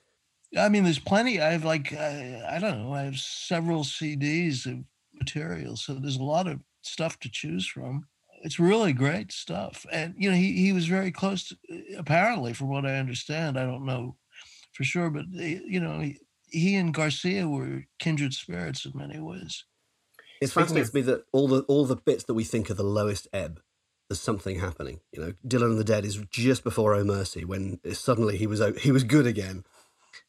[0.57, 1.41] I mean, there's plenty.
[1.41, 2.93] I have like uh, I don't know.
[2.93, 8.07] I have several CDs of material, so there's a lot of stuff to choose from.
[8.43, 11.47] It's really great stuff, and you know, he he was very close.
[11.47, 11.57] To,
[11.97, 14.15] apparently, from what I understand, I don't know
[14.81, 16.17] for sure, but you know, he,
[16.49, 19.63] he and Garcia were kindred spirits in many ways.
[20.41, 23.27] It fascinates me that all the all the bits that we think are the lowest
[23.31, 23.61] ebb,
[24.09, 25.01] there's something happening.
[25.11, 28.59] You know, Dylan and the Dead is just before Oh Mercy when suddenly he was
[28.79, 29.65] he was good again,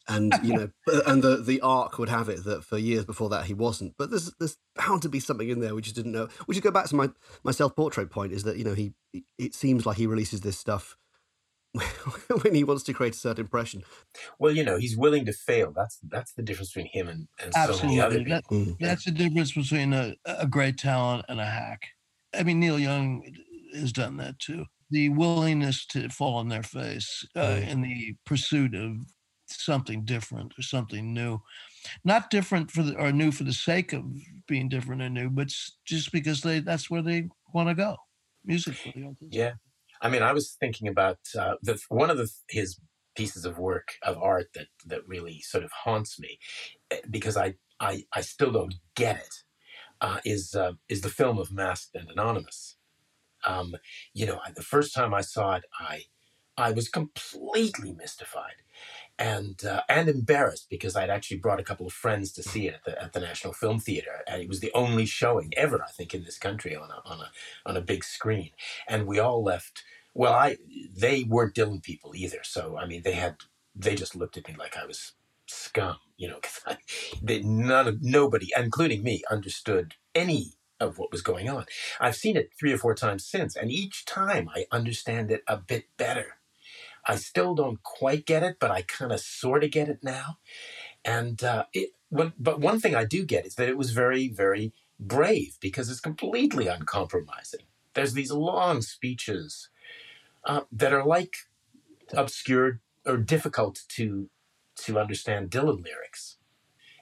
[0.06, 0.70] and you know,
[1.06, 3.94] and the the arc would have it that for years before that he wasn't.
[3.96, 6.28] But there's there's bound to be something in there we just didn't know.
[6.46, 7.08] We should go back to my
[7.42, 8.92] my self portrait point is that you know he
[9.38, 10.98] it seems like he releases this stuff
[12.42, 13.82] when he wants to create a certain impression.
[14.38, 15.72] Well, you know, he's willing to fail.
[15.74, 18.34] That's that's the difference between him and, and so many other people.
[18.34, 18.76] That, mm.
[18.78, 21.88] That's the difference between a, a great talent and a hack.
[22.34, 23.24] I mean, Neil Young
[23.74, 24.66] has done that too.
[24.90, 27.68] The willingness to fall on their face uh, mm.
[27.68, 28.96] in the pursuit of
[29.46, 31.40] something different or something new,
[32.04, 34.04] not different for the or new for the sake of
[34.46, 35.48] being different and new, but
[35.86, 37.96] just because they that's where they want to go
[38.44, 39.14] musically.
[39.30, 39.52] Yeah,
[40.02, 42.78] I mean, I was thinking about uh, the one of the, his
[43.14, 46.38] pieces of work of art that that really sort of haunts me
[46.90, 49.34] eh, because I I, I still don't get it.
[50.00, 52.76] Uh, is uh, is the film of Masked and Anonymous.
[53.46, 53.74] Um,
[54.14, 56.02] you know, the first time I saw it, I
[56.56, 58.56] I was completely mystified
[59.18, 62.74] and uh, and embarrassed because I'd actually brought a couple of friends to see it
[62.74, 65.90] at the, at the National Film Theater, and it was the only showing ever, I
[65.90, 67.30] think, in this country on a on a
[67.66, 68.50] on a big screen,
[68.88, 69.84] and we all left.
[70.14, 70.56] Well, I
[70.94, 73.36] they weren't Dylan people either, so I mean, they had
[73.74, 75.12] they just looked at me like I was
[75.46, 76.40] scum, you know,
[77.22, 81.64] because none of nobody, including me, understood any of what was going on.
[82.00, 85.56] I've seen it three or four times since, and each time I understand it a
[85.56, 86.38] bit better
[87.06, 90.38] I still don't quite get it, but I kind of sort of get it now.
[91.04, 94.72] And uh, it, but one thing I do get is that it was very, very
[95.00, 97.62] brave because it's completely uncompromising.
[97.94, 99.68] There's these long speeches
[100.44, 101.34] uh, that are like
[102.12, 104.28] obscure or difficult to
[104.74, 106.38] to understand Dylan lyrics.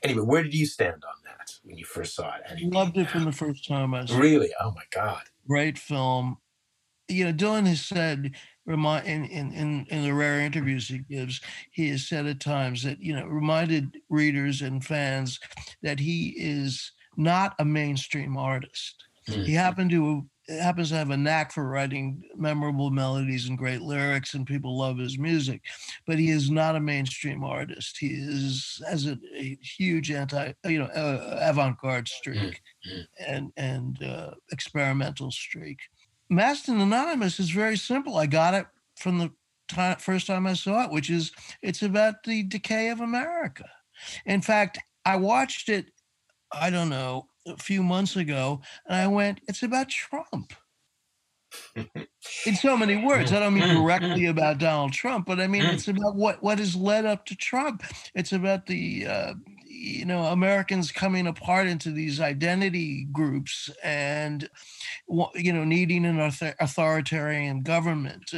[0.03, 2.43] Anyway, where did you stand on that when you first saw it?
[2.49, 4.19] I loved it from the first time I saw it.
[4.19, 4.51] Really?
[4.61, 5.25] Oh my God.
[5.47, 6.39] Great film.
[7.09, 8.33] You know, Dylan has said
[8.71, 12.83] remind in, in, in, in the rare interviews he gives, he has said at times
[12.85, 15.39] that, you know, reminded readers and fans
[15.83, 19.05] that he is not a mainstream artist.
[19.29, 19.43] Mm-hmm.
[19.43, 24.35] He happened to happens to have a knack for writing memorable melodies and great lyrics,
[24.35, 25.63] and people love his music.
[26.07, 27.99] But he is not a mainstream artist.
[27.99, 33.01] He is has a, a huge anti, you know, uh, avant-garde streak mm-hmm.
[33.27, 35.79] and and uh, experimental streak.
[36.31, 38.17] And Anonymous is very simple.
[38.17, 38.67] I got it
[38.97, 39.33] from the
[39.69, 43.69] time, first time I saw it, which is it's about the decay of America.
[44.27, 45.91] In fact, I watched it,
[46.53, 50.53] I don't know, a few months ago, and I went, it's about Trump.
[52.47, 53.33] in so many words.
[53.33, 56.77] I don't mean directly about Donald Trump, but I mean it's about what what has
[56.77, 57.83] led up to Trump.
[58.15, 59.35] It's about the uh,
[59.71, 64.51] you know Americans coming apart into these identity groups and
[65.35, 66.19] you know needing an
[66.61, 68.33] authoritarian government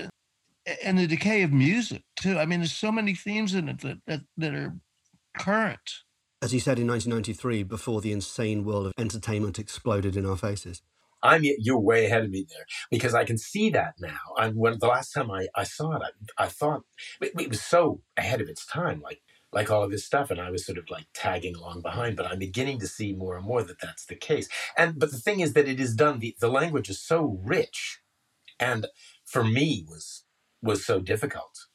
[0.84, 2.38] and the decay of music too.
[2.38, 4.76] I mean, there's so many themes in it that that, that are
[5.36, 6.02] current.
[6.42, 10.82] As you said in 1993, before the insane world of entertainment exploded in our faces.
[11.24, 14.18] I'm you're way ahead of me there because I can see that now.
[14.36, 16.02] And when the last time I, I saw it,
[16.36, 16.82] I, I thought
[17.20, 19.00] it, it was so ahead of its time.
[19.00, 22.16] Like like all of his stuff and i was sort of like tagging along behind
[22.16, 24.48] but i'm beginning to see more and more that that's the case.
[24.76, 28.00] And but the thing is that it is done the, the language is so rich
[28.58, 28.86] and
[29.24, 30.24] for me was
[30.62, 31.66] was so difficult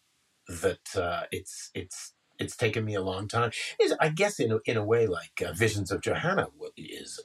[0.47, 3.51] that uh, it's it's it's taken me a long time.
[3.81, 7.19] Is i guess in a, in a way like uh, visions of johanna is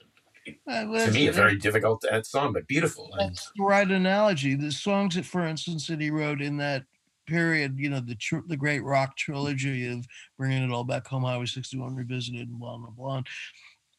[0.49, 4.55] uh, well, to me a very difficult uh, song but beautiful that's the right analogy.
[4.55, 6.85] The songs that for instance that he wrote in that
[7.27, 10.07] period, you know, the tr- the great rock trilogy of
[10.39, 13.23] bringing it all back home, Highway 61 revisited, and blah blah blah.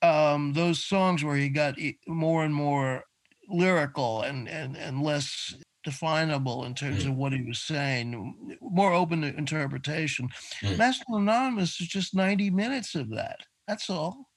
[0.01, 1.75] Um, those songs where he got
[2.07, 3.03] more and more
[3.49, 7.09] lyrical and and and less definable in terms mm.
[7.09, 10.29] of what he was saying, more open to interpretation.
[10.61, 10.77] Mm.
[10.77, 13.39] Masked Anonymous is just 90 minutes of that.
[13.67, 14.29] That's all.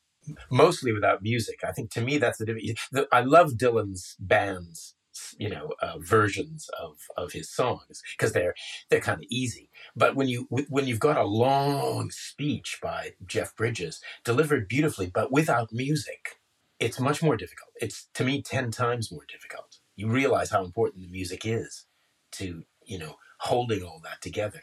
[0.50, 1.60] Mostly without music.
[1.66, 2.72] I think to me that's the difference.
[3.12, 4.95] I love Dylan's bands
[5.38, 8.54] you know uh, versions of of his songs because they're
[8.90, 9.70] they're kind of easy.
[9.94, 15.32] But when you when you've got a long speech by jeff bridges delivered beautifully but
[15.32, 16.36] without music
[16.78, 17.70] it's much more difficult.
[17.80, 19.78] It's to me 10 times more difficult.
[19.94, 21.86] You realize how important the music is
[22.32, 24.62] to you know holding all that together.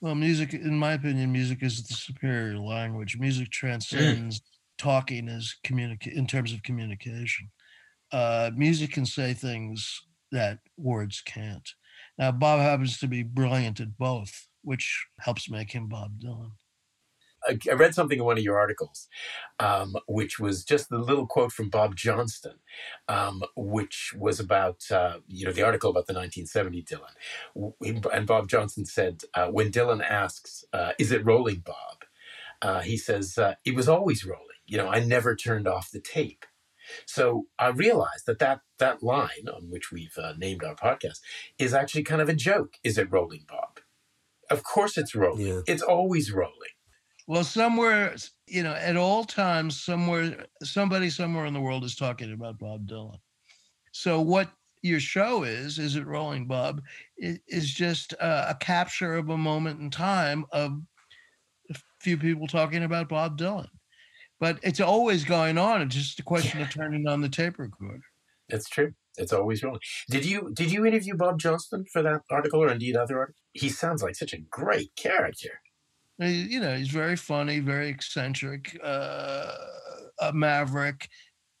[0.00, 3.16] Well music in my opinion music is the superior language.
[3.18, 4.42] Music transcends mm.
[4.76, 7.50] talking as communicate in terms of communication
[8.12, 10.02] uh, music can say things
[10.32, 11.68] that words can't.
[12.18, 16.52] Now, Bob happens to be brilliant at both, which helps make him Bob Dylan.
[17.46, 19.08] I read something in one of your articles,
[19.60, 22.56] um, which was just the little quote from Bob Johnston,
[23.08, 28.48] um, which was about uh, you know the article about the 1970 Dylan, and Bob
[28.48, 32.04] Johnston said uh, when Dylan asks, uh, "Is it rolling, Bob?"
[32.60, 34.44] Uh, he says, uh, "It was always rolling.
[34.66, 36.44] You know, I never turned off the tape."
[37.06, 41.20] So I realized that that, that line on which we've uh, named our podcast
[41.58, 42.74] is actually kind of a joke.
[42.84, 43.80] Is it rolling, Bob?
[44.50, 45.46] Of course it's rolling.
[45.46, 45.60] Yeah.
[45.66, 46.52] It's always rolling.
[47.26, 48.14] Well, somewhere,
[48.46, 52.88] you know, at all times, somewhere, somebody somewhere in the world is talking about Bob
[52.88, 53.18] Dylan.
[53.92, 56.80] So what your show is, is it rolling, Bob,
[57.18, 60.80] is just a, a capture of a moment in time of
[61.70, 63.68] a few people talking about Bob Dylan
[64.40, 65.82] but it's always going on.
[65.82, 68.04] It's just a question of turning on the tape recorder.
[68.48, 68.94] That's true.
[69.16, 69.80] It's always rolling.
[70.08, 73.42] Did you did you interview Bob Johnston for that article or indeed other articles?
[73.52, 75.60] He sounds like such a great character.
[76.18, 79.52] You know, he's very funny, very eccentric, uh,
[80.20, 81.08] a maverick.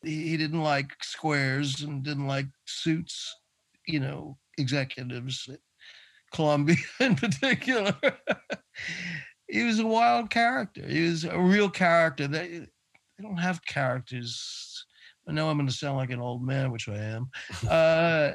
[0.02, 3.36] He, he didn't like squares and didn't like suits.
[3.86, 5.60] You know, executives at
[6.32, 7.94] Columbia in particular
[9.48, 10.86] he was a wild character.
[10.86, 12.26] He was a real character.
[12.28, 12.66] They
[13.18, 14.84] they don't have characters.
[15.28, 17.30] I know I'm going to sound like an old man, which I am.
[17.68, 18.32] Uh,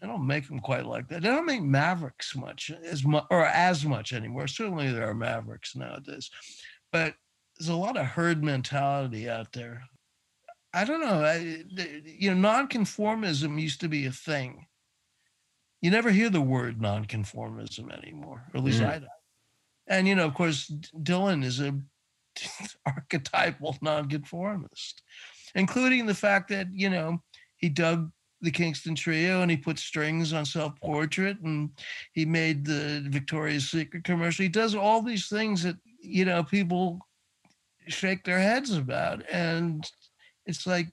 [0.00, 1.22] they don't make them quite like that.
[1.22, 4.46] They don't make mavericks much as much or as much anymore.
[4.46, 6.30] Certainly there are mavericks nowadays,
[6.92, 7.14] but
[7.58, 9.82] there's a lot of herd mentality out there.
[10.72, 11.24] I don't know.
[11.24, 11.64] I,
[12.04, 14.66] you know, nonconformism used to be a thing.
[15.80, 18.88] You never hear the word nonconformism anymore, or at least mm.
[18.88, 19.08] I don't.
[19.88, 20.70] And you know, of course,
[21.02, 21.74] Dylan is a
[22.86, 25.02] archetypal nonconformist,
[25.54, 27.22] including the fact that you know
[27.56, 28.10] he dug
[28.40, 31.70] the Kingston Trio and he put strings on Self Portrait and
[32.12, 34.44] he made the Victoria's Secret commercial.
[34.44, 37.00] He does all these things that you know people
[37.88, 39.84] shake their heads about, and
[40.46, 40.88] it's like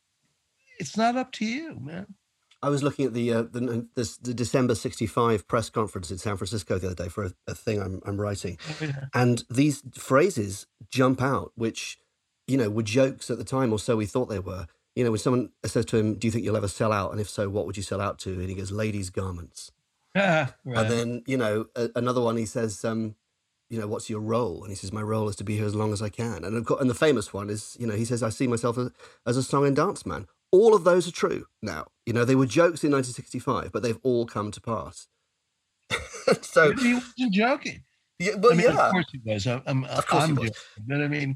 [0.80, 2.08] it's not up to you, man.
[2.66, 6.36] I was looking at the uh, the, the, the December '65 press conference in San
[6.36, 9.06] Francisco the other day for a, a thing I'm, I'm writing, oh, yeah.
[9.14, 12.00] and these phrases jump out, which
[12.48, 14.66] you know were jokes at the time, or so we thought they were.
[14.96, 17.22] You know, when someone says to him, "Do you think you'll ever sell out?" and
[17.22, 18.34] if so, what would you sell out to?
[18.34, 19.72] and he goes, "Ladies' garments."
[20.16, 20.50] right.
[20.66, 23.14] And then you know a, another one, he says, um,
[23.70, 25.76] "You know, what's your role?" And he says, "My role is to be here as
[25.76, 28.06] long as I can." And I've got, and the famous one is, you know, he
[28.06, 28.90] says, "I see myself as,
[29.28, 30.26] as a song and dance man."
[30.56, 31.88] All of those are true now.
[32.06, 35.08] You know, they were jokes in 1965, but they've all come to pass.
[36.42, 37.84] so he wasn't joking.
[38.18, 38.86] Yeah, well, I mean, yeah.
[38.88, 39.46] Of course he was.
[39.46, 40.52] I, I'm, of course I'm he was.
[40.52, 41.36] joking, but I mean,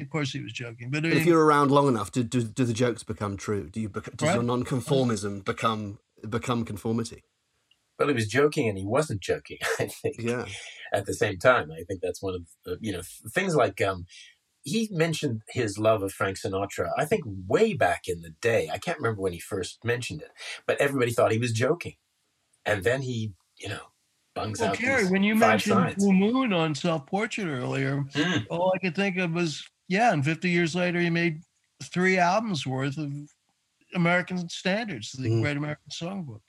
[0.00, 0.90] of course he was joking.
[0.90, 3.70] But, I mean, if you're around long enough, do, do, do the jokes become true?
[3.70, 4.34] Do you does right?
[4.34, 7.22] your nonconformism become become conformity?
[7.98, 9.58] Well, he was joking and he wasn't joking.
[9.78, 10.16] I think.
[10.18, 10.44] Yeah.
[10.92, 14.04] At the same time, I think that's one of the, you know things like um,
[14.66, 18.68] he mentioned his love of Frank Sinatra, I think way back in the day.
[18.70, 20.32] I can't remember when he first mentioned it,
[20.66, 21.94] but everybody thought he was joking.
[22.64, 23.92] And then he, you know,
[24.34, 24.76] bungs well, out.
[24.76, 28.44] Kerry, when you mentioned Blue Moon on Self Portrait earlier, mm.
[28.50, 31.42] all I could think of was, yeah, and 50 years later, he made
[31.84, 33.12] three albums worth of
[33.94, 35.42] American standards, the mm.
[35.42, 36.40] Great American Songbook.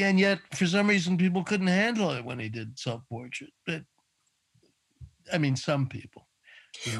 [0.00, 3.52] And yet, for some reason, people couldn't handle it when he did Self Portrait.
[3.66, 3.82] But
[5.30, 6.26] I mean, some people.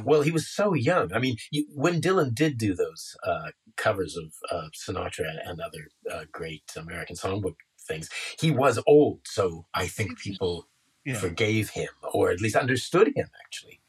[0.05, 1.13] Well, he was so young.
[1.13, 5.89] I mean, you, when Dylan did do those uh, covers of uh, Sinatra and other
[6.13, 8.09] uh, great American songbook things,
[8.39, 9.21] he was old.
[9.25, 10.69] So I think people
[11.05, 11.15] yeah.
[11.15, 13.29] forgave him, or at least understood him.
[13.45, 13.81] Actually,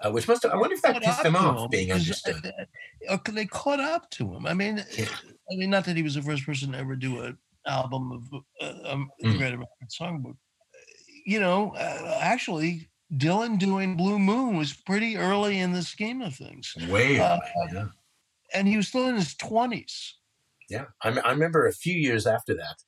[0.00, 2.52] uh, which must have, I wonder if that pissed him off him, being understood.
[3.08, 4.46] Uh, they caught up to him.
[4.46, 5.06] I mean, yeah.
[5.50, 8.42] I mean, not that he was the first person to ever do an album of
[8.60, 9.36] uh, um, mm.
[9.38, 10.36] Great American Songbook.
[11.24, 16.74] You know, actually, Dylan doing Blue Moon was pretty early in the scheme of things.
[16.88, 17.38] Way uh,
[17.72, 17.86] yeah.
[18.52, 20.12] And he was still in his 20s.
[20.68, 20.86] Yeah.
[21.02, 22.82] I, I remember a few years after that,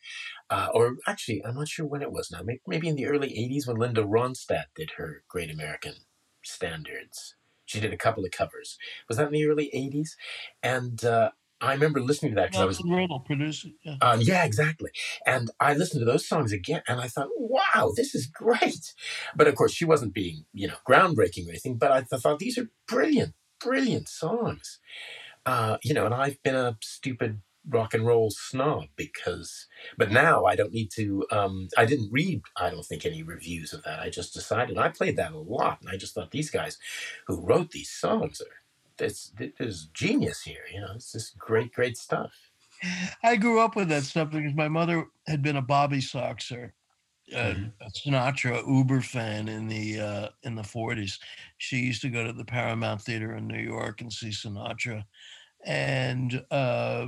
[0.50, 3.28] uh, or actually, I'm not sure when it was now, maybe, maybe in the early
[3.28, 5.94] 80s when Linda Ronstadt did her Great American
[6.42, 7.36] Standards.
[7.66, 8.78] She did a couple of covers.
[9.08, 10.10] Was that in the early 80s?
[10.62, 11.30] And uh,
[11.60, 12.80] I remember listening to that because I was
[13.26, 13.72] produced it.
[13.84, 13.96] Yeah.
[14.00, 14.90] Um, yeah, exactly.
[15.26, 18.94] And I listened to those songs again, and I thought, "Wow, this is great."
[19.34, 21.76] But of course, she wasn't being, you know, groundbreaking or anything.
[21.76, 24.78] But I th- thought these are brilliant, brilliant songs.
[25.46, 30.44] Uh, you know, and I've been a stupid rock and roll snob because, but now
[30.44, 31.26] I don't need to.
[31.30, 34.00] Um, I didn't read, I don't think, any reviews of that.
[34.00, 36.78] I just decided I played that a lot, and I just thought these guys
[37.26, 38.62] who wrote these songs are.
[39.00, 40.92] It's, there's genius here, you know.
[40.94, 42.50] It's just great, great stuff.
[43.22, 46.72] I grew up with that stuff because my mother had been a Bobby Soxer,
[47.34, 47.72] uh, Mhm.
[47.80, 51.18] a Sinatra Uber fan in the uh, in the forties.
[51.58, 55.04] She used to go to the Paramount Theater in New York and see Sinatra,
[55.64, 57.06] and uh,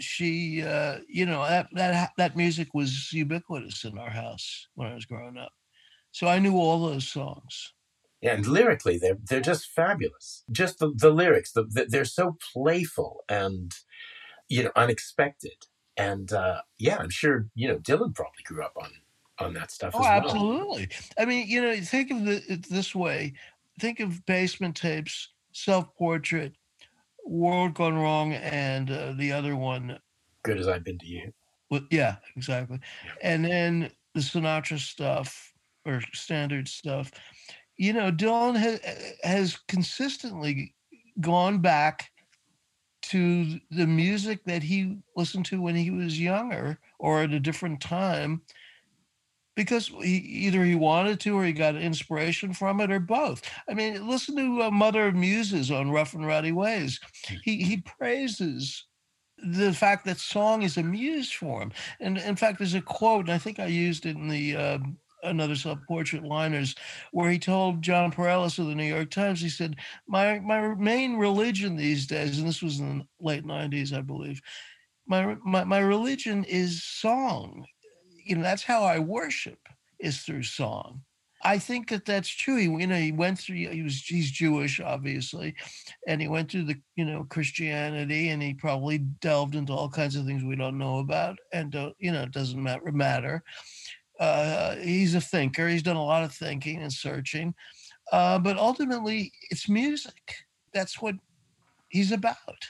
[0.00, 4.94] she, uh, you know, that that that music was ubiquitous in our house when I
[4.94, 5.52] was growing up.
[6.12, 7.74] So I knew all those songs.
[8.22, 10.44] Yeah, and lyrically, they're they're just fabulous.
[10.50, 13.74] Just the, the lyrics, the, the, they're so playful and
[14.48, 15.66] you know unexpected.
[15.96, 18.90] And uh, yeah, I'm sure you know Dylan probably grew up on
[19.38, 20.12] on that stuff Oh, as well.
[20.12, 20.88] absolutely.
[21.18, 23.34] I mean, you know, think of it this way.
[23.80, 26.54] Think of basement tapes, self-portrait,
[27.24, 29.98] world gone wrong, and uh, the other one.
[30.42, 31.32] Good as I've been to you.
[31.70, 32.80] With, yeah, exactly.
[33.22, 35.54] And then the Sinatra stuff
[35.86, 37.10] or standard stuff.
[37.80, 38.78] You know, Dylan has
[39.22, 40.74] has consistently
[41.18, 42.10] gone back
[43.04, 47.80] to the music that he listened to when he was younger or at a different
[47.80, 48.42] time
[49.56, 53.40] because he, either he wanted to or he got inspiration from it or both.
[53.66, 57.00] I mean, listen to uh, Mother of Muses on Rough and Rowdy Ways.
[57.44, 58.84] He he praises
[59.42, 61.72] the fact that song is a muse for him.
[61.98, 64.78] And in fact, there's a quote, and I think I used it in the uh,
[65.22, 66.74] another self-portrait liners,
[67.12, 71.16] where he told Jon Pareles of the New York Times, he said, "My my main
[71.16, 74.40] religion these days, and this was in the late '90s, I believe."
[75.06, 77.66] My, my my religion is song.
[78.24, 79.58] You know that's how i worship
[79.98, 81.02] is through song.
[81.42, 82.56] I think that that's true.
[82.56, 85.54] He, you know he went through he was he's jewish obviously
[86.06, 90.16] and he went through the you know christianity and he probably delved into all kinds
[90.16, 93.42] of things we don't know about and don't you know it doesn't matter matter
[94.20, 97.54] uh, he's a thinker he's done a lot of thinking and searching
[98.12, 100.34] uh, but ultimately it's music
[100.72, 101.14] that's what
[101.88, 102.60] he's about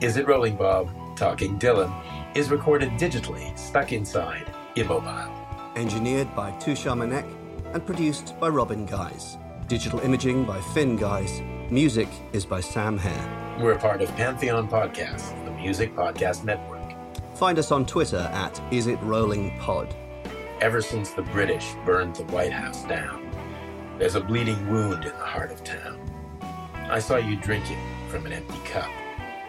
[0.00, 0.90] Is it Rolling Bob?
[1.16, 1.90] Talking Dylan
[2.36, 4.44] is recorded digitally, stuck inside
[4.74, 5.32] Immobile.
[5.74, 7.26] Engineered by Tushar Manek
[7.72, 9.38] and produced by Robin Guys.
[9.68, 11.40] Digital imaging by Finn Guys.
[11.70, 13.56] Music is by Sam Hare.
[13.58, 16.75] We're a part of Pantheon Podcasts, the music podcast network.
[17.36, 19.94] Find us on Twitter at Is It Rolling Pod.
[20.62, 23.30] Ever since the British burned the White House down,
[23.98, 26.00] there's a bleeding wound in the heart of town.
[26.88, 27.78] I saw you drinking
[28.08, 28.88] from an empty cup.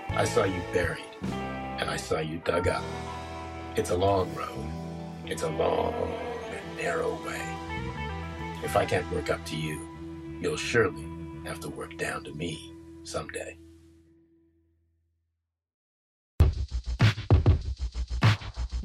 [0.09, 0.99] I saw you buried,
[1.77, 2.83] and I saw you dug up.
[3.77, 4.69] It's a long road.
[5.25, 7.41] It's a long and narrow way.
[8.65, 9.79] If I can't work up to you,
[10.41, 11.07] you'll surely
[11.45, 12.73] have to work down to me
[13.03, 13.55] someday.